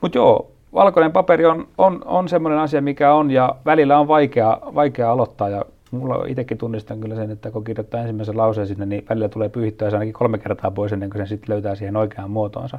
[0.00, 4.58] Mutta joo, valkoinen paperi on, on, on semmoinen asia, mikä on ja välillä on vaikea,
[4.74, 9.04] vaikea aloittaa ja mulla itsekin tunnistan kyllä sen, että kun kirjoittaa ensimmäisen lauseen sinne, niin
[9.08, 12.30] välillä tulee pyyhittyä se ainakin kolme kertaa pois ennen kuin sen sitten löytää siihen oikeaan
[12.30, 12.78] muotoonsa.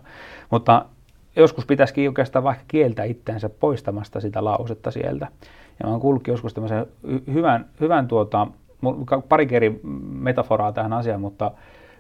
[0.49, 0.86] Mutta
[1.36, 5.28] joskus pitäisikin oikeastaan vaikka kieltä itseensä poistamasta sitä lausetta sieltä.
[5.80, 6.86] Ja mä oon kuullutkin joskus tämmöisen
[7.34, 8.47] hyvän, hyvän tuota,
[9.30, 9.80] pari eri
[10.12, 11.52] metaforaa tähän asiaan, mutta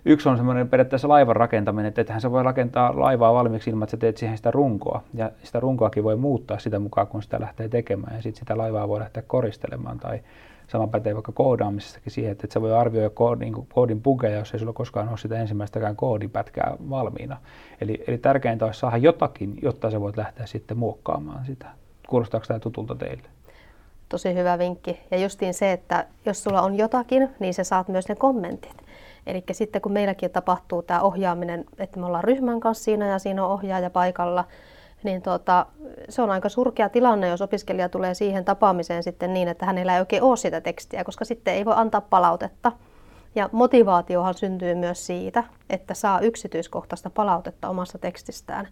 [0.05, 3.91] Yksi on semmoinen periaatteessa laivan rakentaminen, että ethän se voi rakentaa laivaa valmiiksi ilman, että
[3.91, 5.03] sä teet siihen sitä runkoa.
[5.13, 8.15] Ja sitä runkoakin voi muuttaa sitä mukaan, kun sitä lähtee tekemään.
[8.15, 9.99] Ja sitten sitä laivaa voi lähteä koristelemaan.
[9.99, 10.19] Tai
[10.67, 14.59] sama pätee vaikka koodaamisessakin siihen, että et sä voi arvioida koodin, koodin bugeja, jos ei
[14.59, 17.37] sulla koskaan ole sitä ensimmäistäkään koodipätkää valmiina.
[17.81, 21.67] Eli, eli tärkeintä olisi saada jotakin, jotta sä voit lähteä sitten muokkaamaan sitä.
[22.09, 23.27] Kuulostaako tämä tutulta teille?
[24.09, 24.99] Tosi hyvä vinkki.
[25.11, 28.82] Ja justiin se, että jos sulla on jotakin, niin sä saat myös ne kommentit.
[29.27, 33.45] Eli sitten kun meilläkin tapahtuu tämä ohjaaminen, että me ollaan ryhmän kanssa siinä ja siinä
[33.45, 34.45] on ohjaaja paikalla,
[35.03, 35.65] niin tuota,
[36.09, 39.99] se on aika surkea tilanne, jos opiskelija tulee siihen tapaamiseen sitten niin, että hänellä ei
[39.99, 42.71] oikein ole sitä tekstiä, koska sitten ei voi antaa palautetta.
[43.35, 48.67] Ja motivaatiohan syntyy myös siitä, että saa yksityiskohtaista palautetta omassa tekstistään.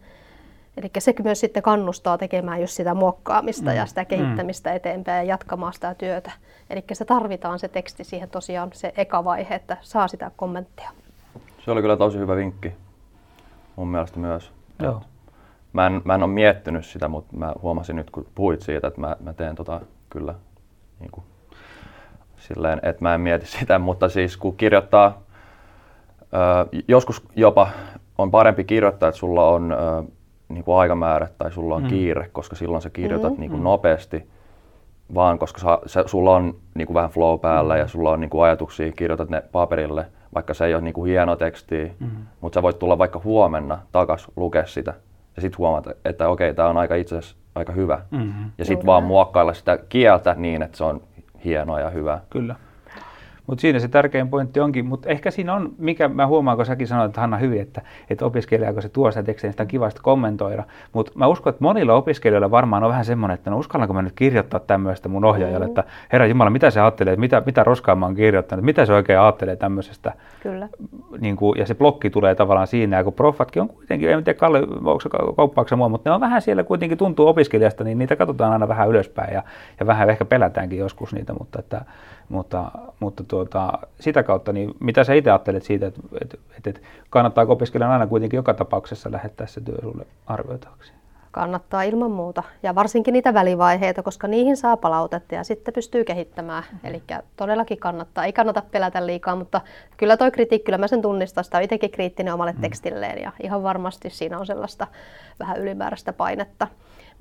[0.77, 3.75] Eli se myös sitten kannustaa tekemään just sitä muokkaamista mm.
[3.75, 4.75] ja sitä kehittämistä mm.
[4.75, 6.31] eteenpäin ja jatkamaan sitä työtä.
[6.69, 10.91] Eli se tarvitaan se teksti siihen tosiaan se eka vaihe, että saa sitä kommenttia.
[11.65, 12.73] Se oli kyllä tosi hyvä vinkki
[13.75, 14.51] mun mielestä myös.
[14.79, 15.01] Joo.
[15.73, 19.01] Mä en, mä en ole miettinyt sitä, mutta mä huomasin nyt, kun puhuit siitä, että
[19.01, 20.36] mä, mä teen tota kyllä
[20.99, 21.23] niin kuin,
[22.38, 25.21] silleen, että mä en mieti sitä, mutta siis kun kirjoittaa,
[26.21, 27.67] ö, joskus jopa
[28.17, 29.75] on parempi kirjoittaa, että sulla on ö,
[30.53, 31.89] niin kuin aikamäärä tai sulla on mm.
[31.89, 33.39] kiire, koska silloin sä kirjoitat mm.
[33.39, 34.27] niin kuin nopeasti,
[35.13, 37.79] vaan koska sä, sä, sulla on niin kuin vähän flow päällä mm.
[37.79, 41.09] ja sulla on niin kuin ajatuksia, kirjoitat ne paperille, vaikka se ei ole niin kuin
[41.09, 42.09] hieno teksti, mm.
[42.41, 44.93] mutta sä voit tulla vaikka huomenna takas lukea sitä
[45.35, 48.01] ja sitten huomata, että okei, tämä on aika itse asiassa aika hyvä.
[48.11, 48.51] Mm-hmm.
[48.57, 51.01] Ja sitten vaan muokkailla sitä kieltä niin, että se on
[51.45, 52.21] hienoa ja hyvää.
[52.29, 52.55] Kyllä.
[53.47, 56.88] Mutta siinä se tärkein pointti onkin, mutta ehkä siinä on, mikä mä huomaan, kun säkin
[56.88, 59.67] sanoit, että Hanna hyvin, että, että opiskelija, kun se tuo sitä tekstiä, niin sitä on
[59.67, 60.63] kiva kommentoida.
[60.93, 64.13] Mutta mä uskon, että monilla opiskelijoilla varmaan on vähän semmoinen, että no uskallanko mä nyt
[64.15, 68.15] kirjoittaa tämmöistä mun ohjaajalle, että herra Jumala, mitä se ajattelee, mitä, mitä roskaa mä oon
[68.15, 70.13] kirjoittanut, mitä se oikein ajattelee tämmöisestä.
[70.43, 70.69] Kyllä.
[71.19, 74.39] Niin kuin, ja se blokki tulee tavallaan siinä, ja kun proffatkin on kuitenkin, en tiedä
[74.39, 78.15] Kalle, onko se kauppaaksa mua, mutta ne on vähän siellä kuitenkin tuntuu opiskelijasta, niin niitä
[78.15, 79.43] katsotaan aina vähän ylöspäin ja,
[79.80, 81.82] ja vähän ehkä pelätäänkin joskus niitä, mutta että,
[82.31, 86.37] mutta, mutta tuota, sitä kautta, niin mitä sä itse ajattelet siitä, että, että,
[86.69, 90.93] että kannattaako opiskelijan aina kuitenkin joka tapauksessa lähettää se työ sulle arvioitavaksi?
[91.31, 92.43] Kannattaa ilman muuta.
[92.63, 96.63] Ja varsinkin niitä välivaiheita, koska niihin saa palautetta ja sitten pystyy kehittämään.
[96.63, 96.89] Mm-hmm.
[96.89, 97.03] Eli
[97.35, 98.25] todellakin kannattaa.
[98.25, 99.61] Ei kannata pelätä liikaa, mutta
[99.97, 101.43] kyllä toi kritiikki, kyllä mä sen tunnistan.
[101.43, 102.61] Sitä on itsekin kriittinen omalle mm-hmm.
[102.61, 104.87] tekstilleen ja ihan varmasti siinä on sellaista
[105.39, 106.67] vähän ylimääräistä painetta.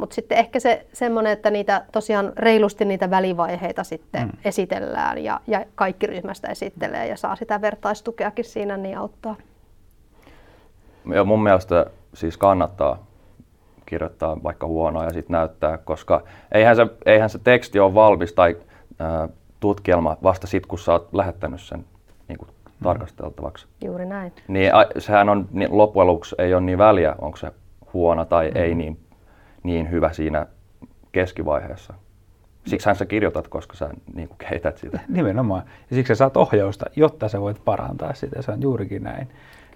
[0.01, 4.33] Mutta sitten ehkä se semmoinen, että niitä tosiaan reilusti niitä välivaiheita sitten mm.
[4.45, 9.37] esitellään ja, ja kaikki ryhmästä esittelee ja saa sitä vertaistukeakin siinä, niin auttaa.
[11.15, 13.07] Ja mun mielestä siis kannattaa
[13.87, 18.57] kirjoittaa vaikka huonoa ja sitten näyttää, koska eihän se, eihän se teksti ole valmis tai
[19.01, 19.29] ä,
[19.61, 21.85] tutkielma vasta sitten, kun sä oot lähettänyt sen
[22.29, 22.85] niin kuin, mm.
[22.85, 23.67] tarkasteltavaksi.
[23.85, 24.33] Juuri näin.
[24.49, 27.53] Niin a, sehän on, niin loppujen lopuksi ei ole niin väliä, onko se
[27.93, 28.57] huono tai mm.
[28.57, 28.99] ei niin
[29.63, 30.47] niin hyvä siinä
[31.13, 31.95] keskivaiheessa.
[32.67, 35.01] Siksi sä kirjoitat, koska sä niin kuin kehität sitä.
[35.09, 35.63] Nimenomaan.
[35.91, 38.43] Ja siksi sä saat ohjausta, jotta sä voit parantaa sitä.
[38.43, 39.29] Se on juurikin näin.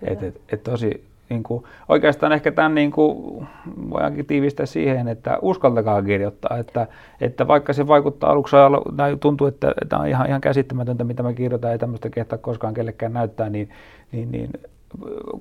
[0.03, 3.47] Et, et, et tosi, niin kuin, oikeastaan ehkä tämän niin kuin,
[3.91, 6.59] voidaankin tiivistää siihen, että uskaltakaa kirjoittaa.
[6.59, 6.87] Että,
[7.21, 8.57] että vaikka se vaikuttaa aluksi
[8.97, 12.75] tai tuntuu, että tämä on ihan, ihan käsittämätöntä, mitä mä kirjoitan, ei tämmöistä kehtaa koskaan
[12.75, 13.71] kellekään näyttää, niin,
[14.13, 14.51] niin, niin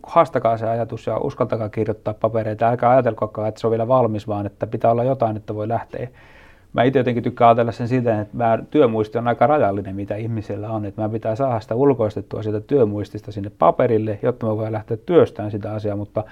[0.04, 2.68] haastakaa se ajatus ja uskaltakaa kirjoittaa papereita.
[2.68, 6.08] Älkää ajatelkokaan, että se on vielä valmis, vaan että pitää olla jotain, että voi lähteä.
[6.74, 10.70] Mä itse jotenkin tykkään ajatella sen siten, että mä, työmuisti on aika rajallinen, mitä ihmisellä
[10.70, 10.86] on.
[10.86, 15.52] Että mä pitää saada sitä ulkoistettua sitä työmuistista sinne paperille, jotta mä voin lähteä työstämään
[15.52, 15.96] sitä asiaa.
[15.96, 16.24] Mutta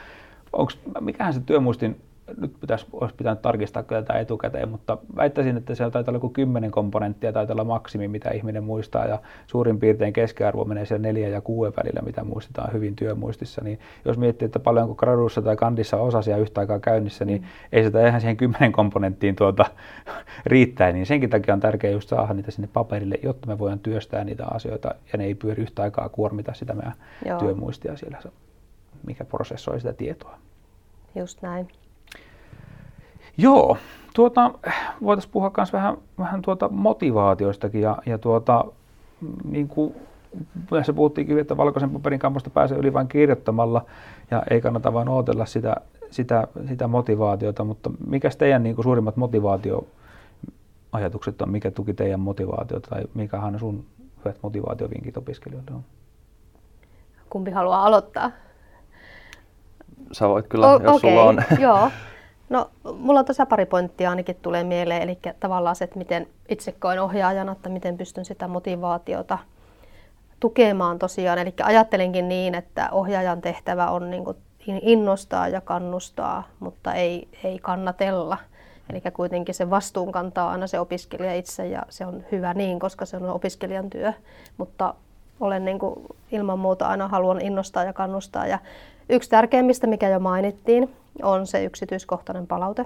[0.54, 2.02] onks, mikähän se työmuistin
[2.38, 6.30] nyt pitäisi, olisi pitänyt tarkistaa kyllä tätä etukäteen, mutta väittäisin, että se taitaa olla joku
[6.30, 11.30] kymmenen komponenttia, taitaa olla maksimi, mitä ihminen muistaa, ja suurin piirtein keskiarvo menee siellä neljä
[11.30, 15.98] ja kuuden välillä, mitä muistetaan hyvin työmuistissa, niin jos miettii, että paljonko gradussa tai kandissa
[15.98, 19.65] on osasia yhtä aikaa käynnissä, niin ei sitä ihan siihen kymmenen komponenttiin tuota,
[20.46, 24.24] riittää, niin senkin takia on tärkeää just saada niitä sinne paperille, jotta me voidaan työstää
[24.24, 26.94] niitä asioita, ja ne ei pyöri yhtä aikaa kuormita sitä meidän
[27.26, 27.39] Joo.
[27.39, 28.17] työmuistia siellä,
[29.08, 30.38] mikä prosessoi sitä tietoa.
[31.15, 31.67] Just näin.
[33.38, 33.78] Joo,
[34.15, 34.52] tuota,
[35.02, 38.65] voitaisiin puhua myös vähän, vähän tuota motivaatioistakin ja, ja tuota,
[39.44, 39.96] niin kuin
[40.70, 43.86] tässä puhuttiinkin, että valkoisen paperin kamposta pääsee yli vain kirjoittamalla
[44.32, 45.76] ja ei kannata vain odotella sitä,
[46.10, 52.89] sitä, sitä motivaatiota, mutta mikä teidän niin kuin suurimmat motivaatioajatukset on, mikä tuki teidän motivaatiota
[52.89, 53.86] tai mikä on sun
[54.26, 55.84] hyvät motivaatiovinkit opiskelijoille on?
[57.30, 58.32] Kumpi haluaa aloittaa?
[60.12, 61.00] Sä voit kyllä, o- jos okay.
[61.00, 61.44] sulla on.
[61.60, 61.91] Joo.
[62.52, 66.72] No, mulla on tässä pari pointtia ainakin tulee mieleen, eli tavallaan se, että miten itse
[66.72, 69.38] koen ohjaajana, että miten pystyn sitä motivaatiota
[70.40, 71.40] tukemaan tosiaan.
[71.40, 74.38] Eli ajattelinkin niin, että ohjaajan tehtävä on niin kuin
[74.82, 78.38] innostaa ja kannustaa, mutta ei, ei kannatella.
[78.90, 83.06] Eli kuitenkin se vastuun kantaa aina se opiskelija itse ja se on hyvä niin, koska
[83.06, 84.14] se on opiskelijan työ.
[84.58, 84.94] Mutta
[85.40, 88.48] olen niin kuin ilman muuta aina haluan innostaa ja kannustaa.
[88.48, 88.60] Ja
[89.10, 90.90] yksi tärkeimmistä, mikä jo mainittiin,
[91.24, 92.86] on se yksityiskohtainen palaute,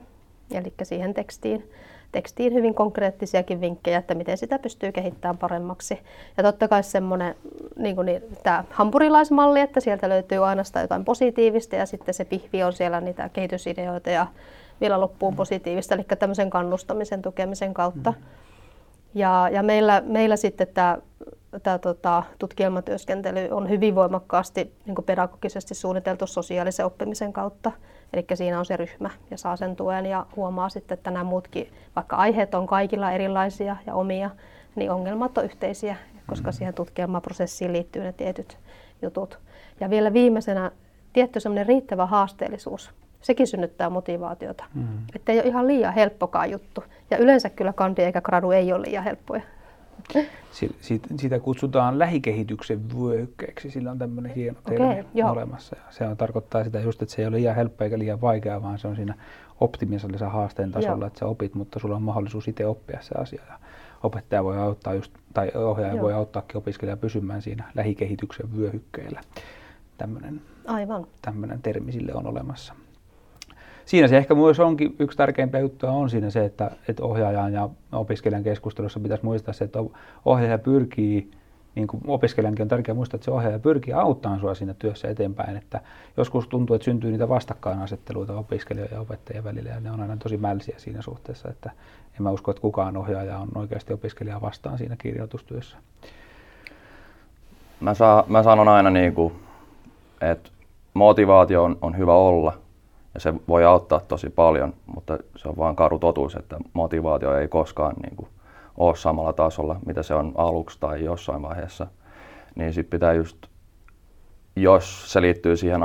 [0.51, 1.71] eli siihen tekstiin,
[2.11, 5.99] tekstiin hyvin konkreettisiakin vinkkejä, että miten sitä pystyy kehittämään paremmaksi.
[6.37, 7.35] Ja totta kai semmoinen
[7.77, 12.25] niin kuin niin, tämä hampurilaismalli, että sieltä löytyy aina sitä jotain positiivista ja sitten se
[12.25, 14.27] pihvi on siellä niitä kehitysideoita ja
[14.81, 15.37] vielä loppuun mm.
[15.37, 18.11] positiivista, eli tämmöisen kannustamisen tukemisen kautta.
[18.11, 18.17] Mm.
[19.13, 20.97] Ja, ja meillä, meillä sitten tämä
[21.63, 27.71] tämä tota, tutkielmatyöskentely on hyvin voimakkaasti niin pedagogisesti suunniteltu sosiaalisen oppimisen kautta.
[28.13, 31.71] Eli siinä on se ryhmä ja saa sen tuen ja huomaa sitten, että nämä muutkin,
[31.95, 34.29] vaikka aiheet on kaikilla erilaisia ja omia,
[34.75, 35.95] niin ongelmat on yhteisiä,
[36.27, 38.57] koska siihen tutkielmaprosessiin liittyy ne tietyt
[39.01, 39.39] jutut.
[39.79, 40.71] Ja vielä viimeisenä
[41.13, 42.91] tietty semmoinen riittävä haasteellisuus.
[43.21, 44.63] Sekin synnyttää motivaatiota.
[44.73, 44.87] Mm.
[45.15, 46.83] Että ei ole ihan liian helppokaan juttu.
[47.11, 49.41] Ja yleensä kyllä kandi eikä gradu ei ole liian helppoja.
[51.17, 53.69] Sitä kutsutaan lähikehityksen vyöhykkeeksi.
[53.69, 55.75] Sillä on tämmöinen hieno termi okay, olemassa.
[55.75, 58.61] Ja se on, tarkoittaa sitä just, että se ei ole liian helppo eikä liian vaikea,
[58.61, 59.15] vaan se on siinä
[59.59, 61.07] optimisaalisen haasteen tasolla, joo.
[61.07, 63.41] että sä opit, mutta sulla on mahdollisuus itse oppia se asia.
[63.49, 63.59] Ja
[64.03, 66.03] opettaja voi auttaa just, tai ohjaaja joo.
[66.03, 69.21] voi auttaakin opiskelijaa pysymään siinä lähikehityksen vyöhykkeellä.
[69.97, 71.07] Tämmöinen, Aivan.
[71.21, 72.73] tämmöinen termi sille on olemassa
[73.85, 77.69] siinä se ehkä myös onkin yksi tärkeimpiä juttuja on siinä se, että, että ohjaajan ja
[77.91, 79.79] opiskelijan keskustelussa pitäisi muistaa se, että
[80.25, 81.31] ohjaaja pyrkii
[81.75, 85.57] niin kuin opiskelijankin on tärkeää muistaa, että se ohjaaja pyrkii auttamaan sinua siinä työssä eteenpäin.
[85.57, 85.81] Että
[86.17, 90.37] joskus tuntuu, että syntyy niitä vastakkainasetteluita opiskelijoiden ja opettajien välillä ja ne on aina tosi
[90.37, 91.71] mälsiä siinä suhteessa, että
[92.17, 95.77] en mä usko, että kukaan ohjaaja on oikeasti opiskelijaa vastaan siinä kirjoitustyössä.
[97.79, 99.33] Mä, saa, mä sanon aina, niin kuin,
[100.21, 100.49] että
[100.93, 102.57] motivaatio on, on hyvä olla,
[103.15, 107.47] ja se voi auttaa tosi paljon, mutta se on vaan karu totuus, että motivaatio ei
[107.47, 108.29] koskaan niin kuin,
[108.77, 111.87] ole samalla tasolla, mitä se on aluksi tai jossain vaiheessa.
[112.55, 113.37] Niin sitten pitää just,
[114.55, 115.81] jos se liittyy siihen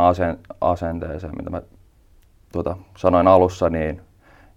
[0.60, 1.62] asenteeseen, mitä mä
[2.52, 4.00] tuota, sanoin alussa, niin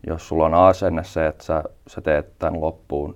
[0.07, 3.15] jos sulla on asenne se, että sä, sä teet tämän loppuun,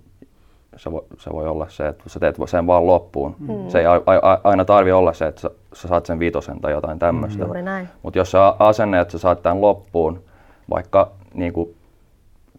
[0.78, 3.36] se voi, se voi olla se, että sä teet sen vaan loppuun.
[3.40, 3.70] Mm.
[3.70, 6.72] Se ei a, a, aina tarvi olla se, että sä, sä saat sen vitosen tai
[6.72, 7.46] jotain tämmöistä.
[7.46, 7.88] Mm.
[8.04, 10.24] Mutta jos sä asenne, että sä saat tämän loppuun,
[10.70, 11.76] vaikka niin kuin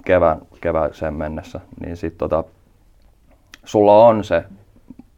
[0.05, 2.45] kevään, kevääseen mennessä, niin sit tota,
[3.65, 4.45] sulla on se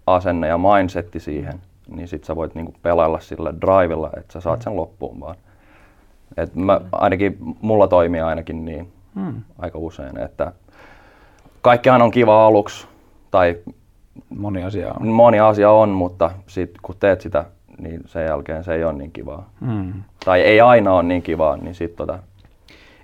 [0.06, 1.60] asenne ja mindsetti siihen,
[1.96, 5.36] niin sit sä voit niinku pelailla sillä drivella, että sä saat sen loppuun vaan.
[6.36, 9.42] Et mä, ainakin mulla toimii ainakin niin hmm.
[9.58, 10.52] aika usein, että
[11.62, 12.86] kaikkihan on kiva aluksi,
[13.30, 13.56] tai
[14.28, 17.44] moni asia on, moni asia on mutta sit kun teet sitä,
[17.78, 19.50] niin sen jälkeen se ei ole niin kivaa.
[19.60, 19.92] Hmm.
[20.24, 22.18] Tai ei aina ole niin kivaa, niin sit tota,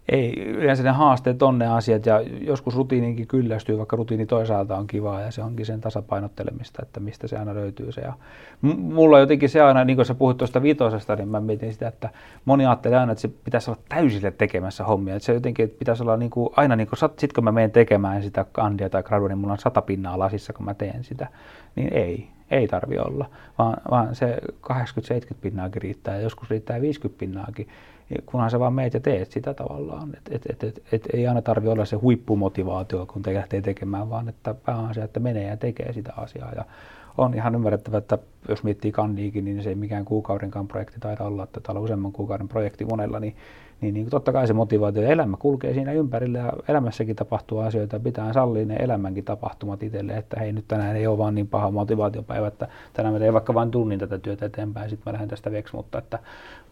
[0.09, 4.87] ei, yleensä ne haasteet on ne asiat ja joskus rutiininkin kyllästyy, vaikka rutiini toisaalta on
[4.87, 8.01] kivaa ja se onkin sen tasapainottelemista, että mistä se aina löytyy se.
[8.01, 8.13] Ja
[8.77, 12.11] mulla jotenkin se aina, niin kuin sä puhuit tuosta vitosesta, niin mä mietin sitä, että
[12.45, 15.17] moni ajattelee aina, että se pitäisi olla täysille tekemässä hommia.
[15.17, 17.71] Että se jotenkin että pitäisi olla niin kuin, aina, niin kuin, sit kun mä menen
[17.71, 21.27] tekemään sitä kandia tai gradua, niin mulla on sata pinnaa lasissa, kun mä teen sitä.
[21.77, 24.39] Niin ei, ei tarvi olla, vaan, vaan se
[24.73, 24.75] 80-70
[25.41, 27.69] pinnaakin riittää ja joskus riittää 50 pinnaakin
[28.27, 30.15] kunhan sä vaan meet ja teet sitä tavallaan.
[30.15, 34.11] Et, et, et, et, et ei aina tarvitse olla se huippumotivaatio, kun te lähtee tekemään,
[34.11, 36.53] vaan että pääasia, että menee ja tekee sitä asiaa.
[36.57, 36.65] Ja
[37.19, 41.45] on ihan ymmärrettävä, että jos miettii kandiikin, niin se ei mikään kuukaudenkaan projekti taida olla,
[41.45, 43.37] että täällä on useamman kuukauden projekti monella, niin
[43.81, 48.01] niin, niin totta kai se motivaatio ja elämä kulkee siinä ympärillä ja elämässäkin tapahtuu asioita.
[48.01, 51.71] Pitää sallia ne elämänkin tapahtumat itselle, että hei nyt tänään ei ole vaan niin paha
[51.71, 55.53] motivaatiopäivä, että tänään mä teen vaikka vain tunnin tätä työtä eteenpäin, sitten mä lähden tästä
[55.53, 56.19] veksi, mutta että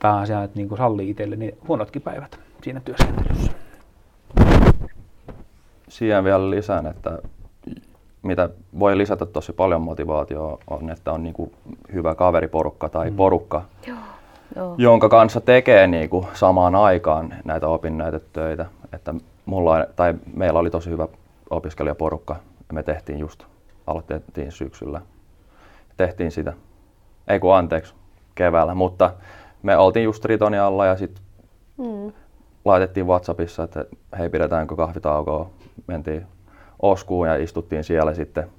[0.03, 3.53] pääasia, että niin sallii itselle niin huonotkin päivät siinä työskentelyssä.
[5.88, 7.19] Siihen vielä lisään, että
[8.23, 11.53] mitä voi lisätä tosi paljon motivaatioa on, että on niin kuin
[11.93, 13.17] hyvä kaveriporukka tai mm.
[13.17, 14.13] porukka, Joo
[14.57, 14.75] Joo.
[14.79, 18.67] jonka kanssa tekee niin kuin samaan aikaan näitä opinnäytetöitä.
[18.93, 19.14] Että
[19.47, 21.09] mulla, tai meillä oli tosi hyvä
[21.51, 22.37] opiskelijaporukka
[22.69, 23.45] ja me tehtiin just,
[23.87, 25.01] aloitettiin syksyllä.
[25.97, 26.53] Tehtiin sitä,
[27.29, 27.95] ei kun anteeksi,
[28.35, 29.12] keväällä, mutta
[29.62, 31.25] me oltiin just Ritonialla ja sitten
[31.77, 32.12] mm.
[32.64, 33.85] laitettiin WhatsAppissa, että
[34.19, 35.51] hei pidetäänkö kahvitaukoa.
[35.87, 36.27] Mentiin
[36.83, 38.51] Oskuun ja istuttiin siellä sitten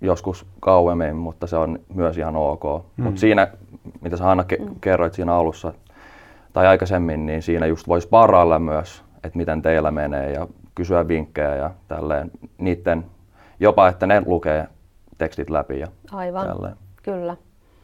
[0.00, 2.62] joskus kauemmin, mutta se on myös ihan ok.
[2.96, 3.04] Mm.
[3.04, 3.48] Mutta siinä,
[4.00, 4.74] mitä sä Hanna ke- mm.
[4.80, 5.72] kerroit siinä alussa
[6.52, 11.56] tai aikaisemmin, niin siinä just voisi parailla myös, että miten teillä menee ja kysyä vinkkejä
[11.56, 12.30] ja tälleen.
[12.58, 13.06] Niiden,
[13.60, 14.66] jopa että ne lukee
[15.18, 16.76] tekstit läpi ja Aivan, tälleen.
[17.02, 17.36] kyllä.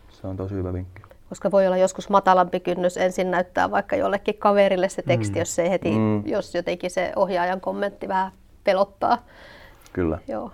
[0.09, 1.03] Se on tosi hyvä vinkki.
[1.29, 5.39] Koska voi olla joskus matalampi kynnys ensin näyttää vaikka jollekin kaverille se teksti, mm.
[5.39, 6.27] jos ei heti, mm.
[6.27, 8.33] jos jotenkin se ohjaajan kommentti vähän
[8.65, 9.19] pelottaa.
[9.93, 10.19] Kyllä.
[10.29, 10.51] Joo.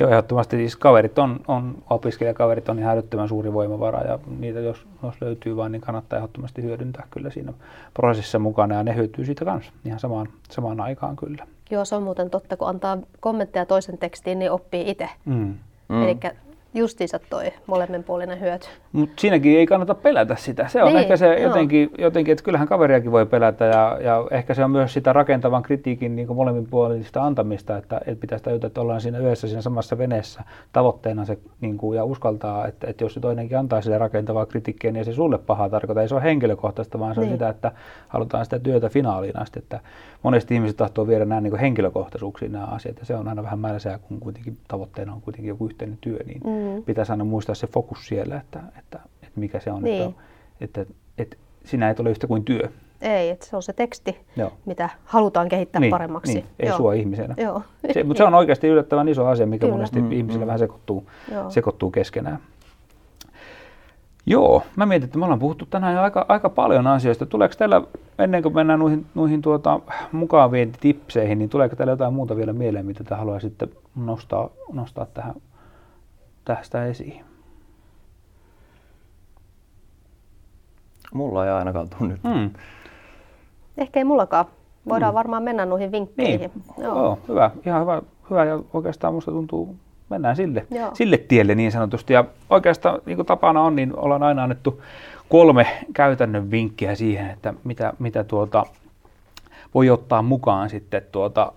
[0.00, 4.86] Joo, ehdottomasti siis kaverit on, on, opiskelijakaverit on ihan älyttömän suuri voimavara ja niitä jos,
[5.02, 7.52] jos löytyy vain, niin kannattaa ehdottomasti hyödyntää kyllä siinä
[7.94, 11.46] prosessissa mukana ja ne hyötyy siitä kanssa ihan samaan, samaan aikaan kyllä.
[11.70, 15.08] Joo, se on muuten totta, kun antaa kommentteja toisen tekstiin, niin oppii itse.
[15.24, 15.54] Mm.
[15.88, 16.02] Mm.
[16.02, 16.18] Eli
[16.74, 18.68] justiinsa toi molemminpuolinen hyöty.
[18.92, 20.68] Mutta siinäkin ei kannata pelätä sitä.
[20.68, 24.54] Se on niin, ehkä se jotenkin, jotenkin, että kyllähän kaveriakin voi pelätä ja, ja ehkä
[24.54, 29.00] se on myös sitä rakentavan kritiikin niin molemminpuolista antamista, että, että pitäisi tajuta, että ollaan
[29.00, 33.20] siinä yhdessä siinä samassa veneessä tavoitteena se niin kuin, ja uskaltaa, että, että jos se
[33.20, 36.02] toinenkin antaa sille rakentavaa kritiikkiä, niin se sulle paha tarkoita.
[36.02, 37.28] Ei se ole henkilökohtaista, vaan se niin.
[37.28, 37.72] on sitä, että
[38.08, 39.58] halutaan sitä työtä finaaliin asti.
[39.58, 39.80] Että
[40.22, 43.98] monesti ihmiset tahtoo viedä nämä niin henkilökohtaisuuksiin nämä asiat ja se on aina vähän mälsää,
[43.98, 46.57] kun kuitenkin tavoitteena on kuitenkin joku yhteinen työ, niin mm.
[46.86, 50.02] Pitäisi aina muistaa se fokus siellä, että, että, että mikä se on, niin.
[50.02, 50.20] että,
[50.60, 52.68] että, että, että sinä et ole yhtä kuin työ.
[53.00, 54.52] Ei, että se on se teksti, Joo.
[54.66, 56.34] mitä halutaan kehittää niin, paremmaksi.
[56.34, 56.76] Niin, ei Joo.
[56.76, 57.34] sua ihmisenä.
[57.36, 57.62] Joo.
[57.92, 59.76] Se, mutta se on oikeasti yllättävän iso asia, mikä Kyllä.
[59.76, 60.46] monesti mm, ihmisillä mm.
[60.46, 61.06] vähän sekoittuu,
[61.48, 62.38] sekoittuu keskenään.
[64.26, 67.26] Joo, mä mietin, että me ollaan puhuttu tänään jo aika, aika paljon asioista.
[67.26, 67.82] Tuleeko teillä,
[68.18, 69.80] ennen kuin mennään noihin, noihin tuota,
[70.12, 75.34] mukaviin tipseihin, niin tuleeko teillä jotain muuta vielä mieleen, mitä te haluaisitte nostaa, nostaa tähän,
[76.48, 77.24] tästä esiin?
[81.14, 82.20] Mulla ei ainakaan tule nyt.
[82.22, 82.50] Hmm.
[83.78, 84.44] Ehkä ei mullakaan.
[84.88, 85.16] Voidaan hmm.
[85.16, 86.40] varmaan mennä noihin vinkkeihin.
[86.40, 86.84] Niin.
[86.84, 86.96] Joo.
[86.96, 87.50] Joo, hyvä.
[87.66, 89.76] Ihan hyvä, hyvä ja oikeastaan musta tuntuu
[90.10, 92.12] mennään sille, sille tielle niin sanotusti.
[92.12, 94.82] Ja oikeastaan niin kuin tapana on, niin ollaan aina annettu
[95.28, 98.64] kolme käytännön vinkkiä siihen, että mitä, mitä tuota,
[99.74, 101.52] voi ottaa mukaan sitten, tuota,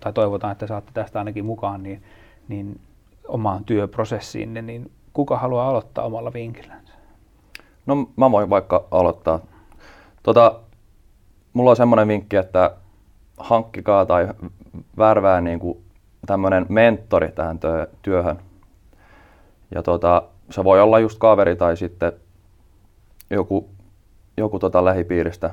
[0.00, 2.02] tai toivotaan, että saatte tästä ainakin mukaan, niin,
[2.48, 2.80] niin
[3.28, 6.92] omaan työprosessiin, niin kuka haluaa aloittaa omalla vinkillänsä?
[7.86, 9.40] No mä voin vaikka aloittaa.
[10.22, 10.60] Tota,
[11.52, 12.70] mulla on semmoinen vinkki, että
[13.36, 14.28] hankkikaa tai
[14.98, 15.78] värvää niin kuin
[16.26, 17.60] tämmöinen mentori tähän
[18.02, 18.38] työhön.
[19.74, 22.12] Ja tota, se voi olla just kaveri tai sitten
[23.30, 23.68] joku,
[24.36, 25.50] joku tota lähipiiristä.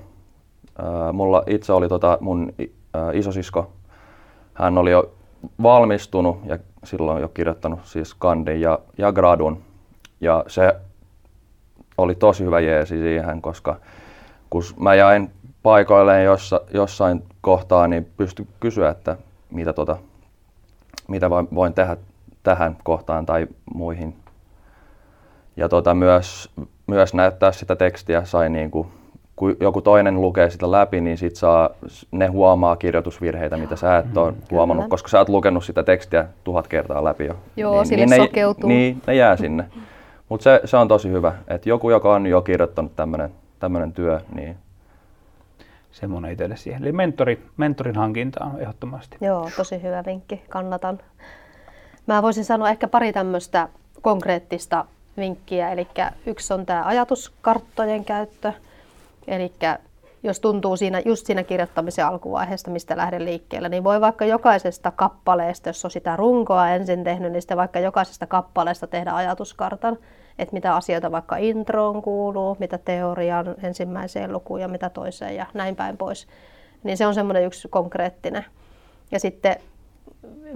[1.13, 2.53] Mulla itse oli tota mun
[3.13, 3.71] isosisko.
[4.53, 5.11] Hän oli jo
[5.63, 9.61] valmistunut ja silloin jo kirjoittanut siis kandin ja, ja gradun.
[10.21, 10.75] Ja se
[11.97, 13.75] oli tosi hyvä jeesi siihen, koska
[14.49, 15.31] kun mä jäin
[15.63, 19.17] paikoilleen jossa, jossain kohtaa, niin pystyi kysyä, että
[19.51, 19.97] mitä tota
[21.07, 21.97] mitä voin tehdä
[22.43, 24.15] tähän kohtaan tai muihin.
[25.57, 26.49] Ja tota, myös,
[26.87, 28.87] myös näyttää sitä tekstiä sai niin kuin,
[29.35, 31.69] kun joku toinen lukee sitä läpi, niin sit saa,
[32.11, 36.25] ne huomaa kirjoitusvirheitä, mitä sä et ole mm, huomannut, koska sä oot lukenut sitä tekstiä
[36.43, 37.35] tuhat kertaa läpi jo.
[37.57, 38.69] Joo, niin, sille niin sokeutuu.
[38.69, 39.65] Ne, niin, ne jää sinne.
[40.29, 42.95] Mutta se, se on tosi hyvä, että joku, joka on jo kirjoittanut
[43.59, 44.57] tämmöinen työ, niin
[45.91, 46.81] semmoinen itselle siihen.
[46.81, 49.17] Eli mentori, mentorin hankinta on ehdottomasti.
[49.21, 50.99] Joo, tosi hyvä vinkki, kannatan.
[52.07, 53.69] Mä voisin sanoa ehkä pari tämmöistä
[54.01, 54.85] konkreettista
[55.17, 55.71] vinkkiä.
[55.71, 55.87] Eli
[56.25, 58.53] yksi on tämä ajatuskarttojen käyttö.
[59.27, 59.53] Eli
[60.23, 65.69] jos tuntuu siinä, just siinä kirjoittamisen alkuvaiheesta, mistä lähden liikkeelle, niin voi vaikka jokaisesta kappaleesta,
[65.69, 69.97] jos on sitä runkoa ensin tehnyt, niin sitten vaikka jokaisesta kappaleesta tehdä ajatuskartan
[70.39, 75.75] että mitä asioita vaikka introon kuuluu, mitä teorian ensimmäiseen lukuun ja mitä toiseen ja näin
[75.75, 76.27] päin pois.
[76.83, 78.45] Niin se on semmoinen yksi konkreettinen.
[79.11, 79.55] Ja sitten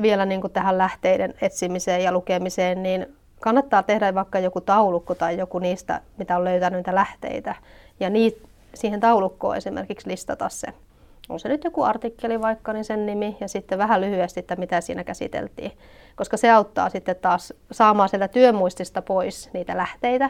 [0.01, 5.37] vielä niin kuin tähän lähteiden etsimiseen ja lukemiseen, niin kannattaa tehdä vaikka joku taulukko tai
[5.37, 7.55] joku niistä, mitä on löytänyt niitä lähteitä.
[7.99, 10.67] Ja niit, siihen taulukkoon esimerkiksi listata se
[11.29, 14.81] on se nyt joku artikkeli vaikka, niin sen nimi ja sitten vähän lyhyesti, että mitä
[14.81, 15.71] siinä käsiteltiin.
[16.15, 20.29] Koska se auttaa sitten taas saamaan sieltä työmuistista pois niitä lähteitä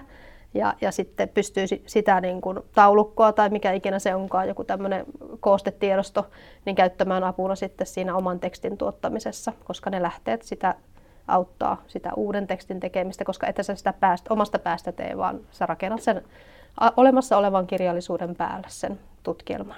[0.54, 5.06] ja, ja sitten pystyy sitä niin kuin taulukkoa tai mikä ikinä se onkaan, joku tämmöinen
[5.40, 6.28] koostetiedosto,
[6.66, 10.76] niin käyttämään apuna sitten siinä oman tekstin tuottamisessa, koska ne lähteet sitä
[11.28, 15.66] auttaa sitä uuden tekstin tekemistä, koska et sä sitä päästä, omasta päästä tee, vaan sä
[15.66, 16.24] rakennat sen
[16.98, 19.78] olemassa olevan kirjallisuuden päälle sen tutkielman.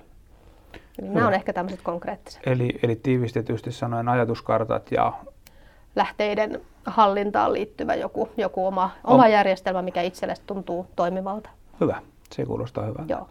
[1.02, 2.42] Eli nämä on ehkä tämmöiset konkreettiset.
[2.46, 5.14] Eli, eli tiivistetysti sanoen ajatuskartat ja
[5.96, 11.50] lähteiden hallintaan liittyvä joku, joku oma, oma järjestelmä, mikä itselle tuntuu toimivalta.
[11.82, 13.14] Hyvä, se kuulostaa hyvältä.
[13.14, 13.28] Joo.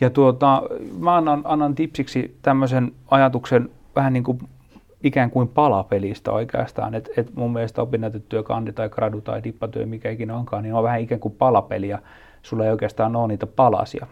[0.00, 0.62] Ja tuota,
[0.98, 4.38] mä annan, annan tipsiksi tämmöisen ajatuksen vähän niin kuin
[5.04, 6.94] ikään kuin palapelistä oikeastaan.
[6.94, 10.82] Et, et mun mielestä opinnäytetyö, kandi tai gradu tai dippatyö, mikä ikinä onkaan, niin on
[10.84, 11.98] vähän ikään kuin palapeli ja
[12.42, 14.06] sulla ei oikeastaan ole niitä palasia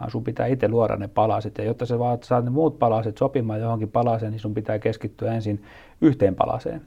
[0.00, 1.58] vaan sun pitää itse luoda ne palaset.
[1.58, 5.64] Ja jotta sä saat ne muut palaset sopimaan johonkin palaseen, niin sun pitää keskittyä ensin
[6.00, 6.82] yhteen palaseen.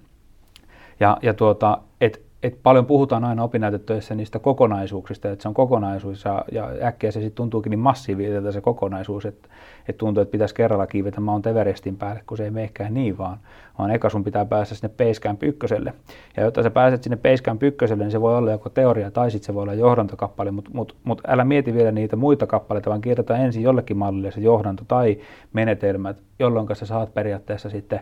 [1.00, 6.26] Ja, ja tuota, et et paljon puhutaan aina opinnäytetöissä niistä kokonaisuuksista, että se on kokonaisuus
[6.26, 9.50] ja, ja äkkiä se sitten tuntuukin niin massiiviselta se kokonaisuus, että,
[9.90, 13.38] että tuntuu, että pitäisi kerralla kiivetä Mount Everestin päälle, kun se ei menekään niin vaan,
[13.80, 15.94] vaan eka sun pitää päästä sinne Basecamp ykköselle.
[16.38, 19.46] Ja jotta sä pääset sinne Basecamp ykköselle, niin se voi olla joko teoria tai sitten
[19.46, 23.38] se voi olla johdantokappale, mutta mut, mut älä mieti vielä niitä muita kappaleita, vaan kirjoita
[23.38, 25.18] ensin jollekin mallille se johdanto tai
[25.54, 28.00] menetelmät, jolloin sä saat periaatteessa sitten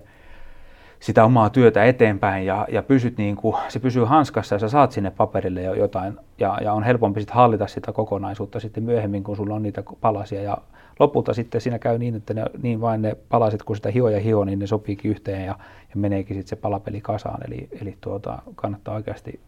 [1.02, 4.92] sitä omaa työtä eteenpäin ja, ja pysyt niin kuin, se pysyy hanskassa ja sä saat
[4.92, 9.36] sinne paperille jo jotain ja, ja on helpompi sitten hallita sitä kokonaisuutta sitten myöhemmin, kun
[9.36, 10.58] sulla on niitä palasia ja
[11.00, 14.20] lopulta sitten siinä käy niin, että ne, niin vain ne palaset, kun sitä hio ja
[14.20, 15.56] hio, niin ne sopiikin yhteen ja,
[15.90, 17.40] ja meneekin sitten se palapeli kasaan.
[17.48, 19.40] Eli, eli tuota, kannattaa oikeasti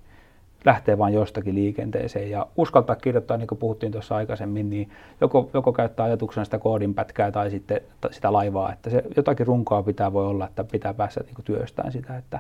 [0.66, 2.30] lähteä vain jostakin liikenteeseen.
[2.30, 4.90] Ja uskaltaa kirjoittaa, niin kuin puhuttiin tuossa aikaisemmin, niin
[5.22, 10.14] joko, joko käyttää ajatuksena sitä koodinpätkää tai sitten sitä laivaa, että se jotakin runkoa pitää
[10.14, 12.40] voi olla, että pitää päästä niin kuin työstään sitä, että,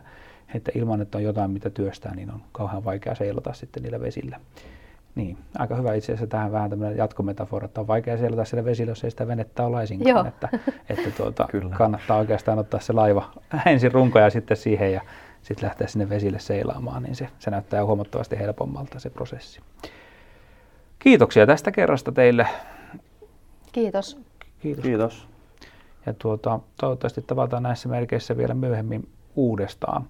[0.56, 4.40] että ilman, että on jotain, mitä työstää, niin on kauhean vaikea seilata sitten niillä vesillä.
[5.16, 8.92] Niin, aika hyvä itse asiassa tähän vähän tämmöinen jatkometafora, että on vaikea seilata siellä vesillä,
[8.92, 10.50] jos ei sitä venettä ole laisinkaan, että,
[10.90, 11.48] että tuota,
[11.78, 13.32] kannattaa oikeastaan ottaa se laiva
[13.66, 15.02] ensin runkoja sitten siihen ja
[15.44, 19.60] sitten lähteä sinne vesille seilaamaan, niin se, se näyttää huomattavasti helpommalta se prosessi.
[21.00, 22.48] Kiitoksia tästä kerrasta teille.
[23.72, 24.18] Kiitos.
[24.60, 24.84] Kiitos.
[24.84, 25.28] Kiitos.
[26.06, 30.08] Ja tuota, toivottavasti tavataan näissä merkeissä vielä myöhemmin uudestaan.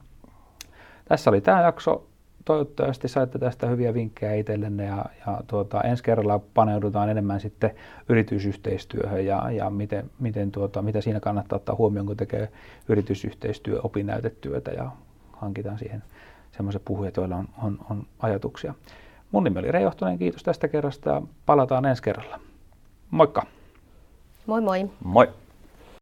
[1.05, 2.07] Tässä oli tämä jakso.
[2.45, 7.71] Toivottavasti saitte tästä hyviä vinkkejä itsellenne ja, ja tuota, ensi kerralla paneudutaan enemmän sitten
[8.09, 12.49] yritysyhteistyöhön ja, ja miten, miten tuota, mitä siinä kannattaa ottaa huomioon, kun tekee
[12.89, 14.91] yritysyhteistyö, opinnäytetyötä ja
[15.43, 16.03] hankitaan siihen
[16.51, 18.73] semmoiset puhujat, joilla on, on, on ajatuksia.
[19.31, 22.39] Mun nimi oli Reijohtonen, kiitos tästä kerrasta ja palataan ensi kerralla.
[23.11, 23.45] Moikka!
[24.45, 24.89] Moi moi!
[25.03, 25.29] Moi!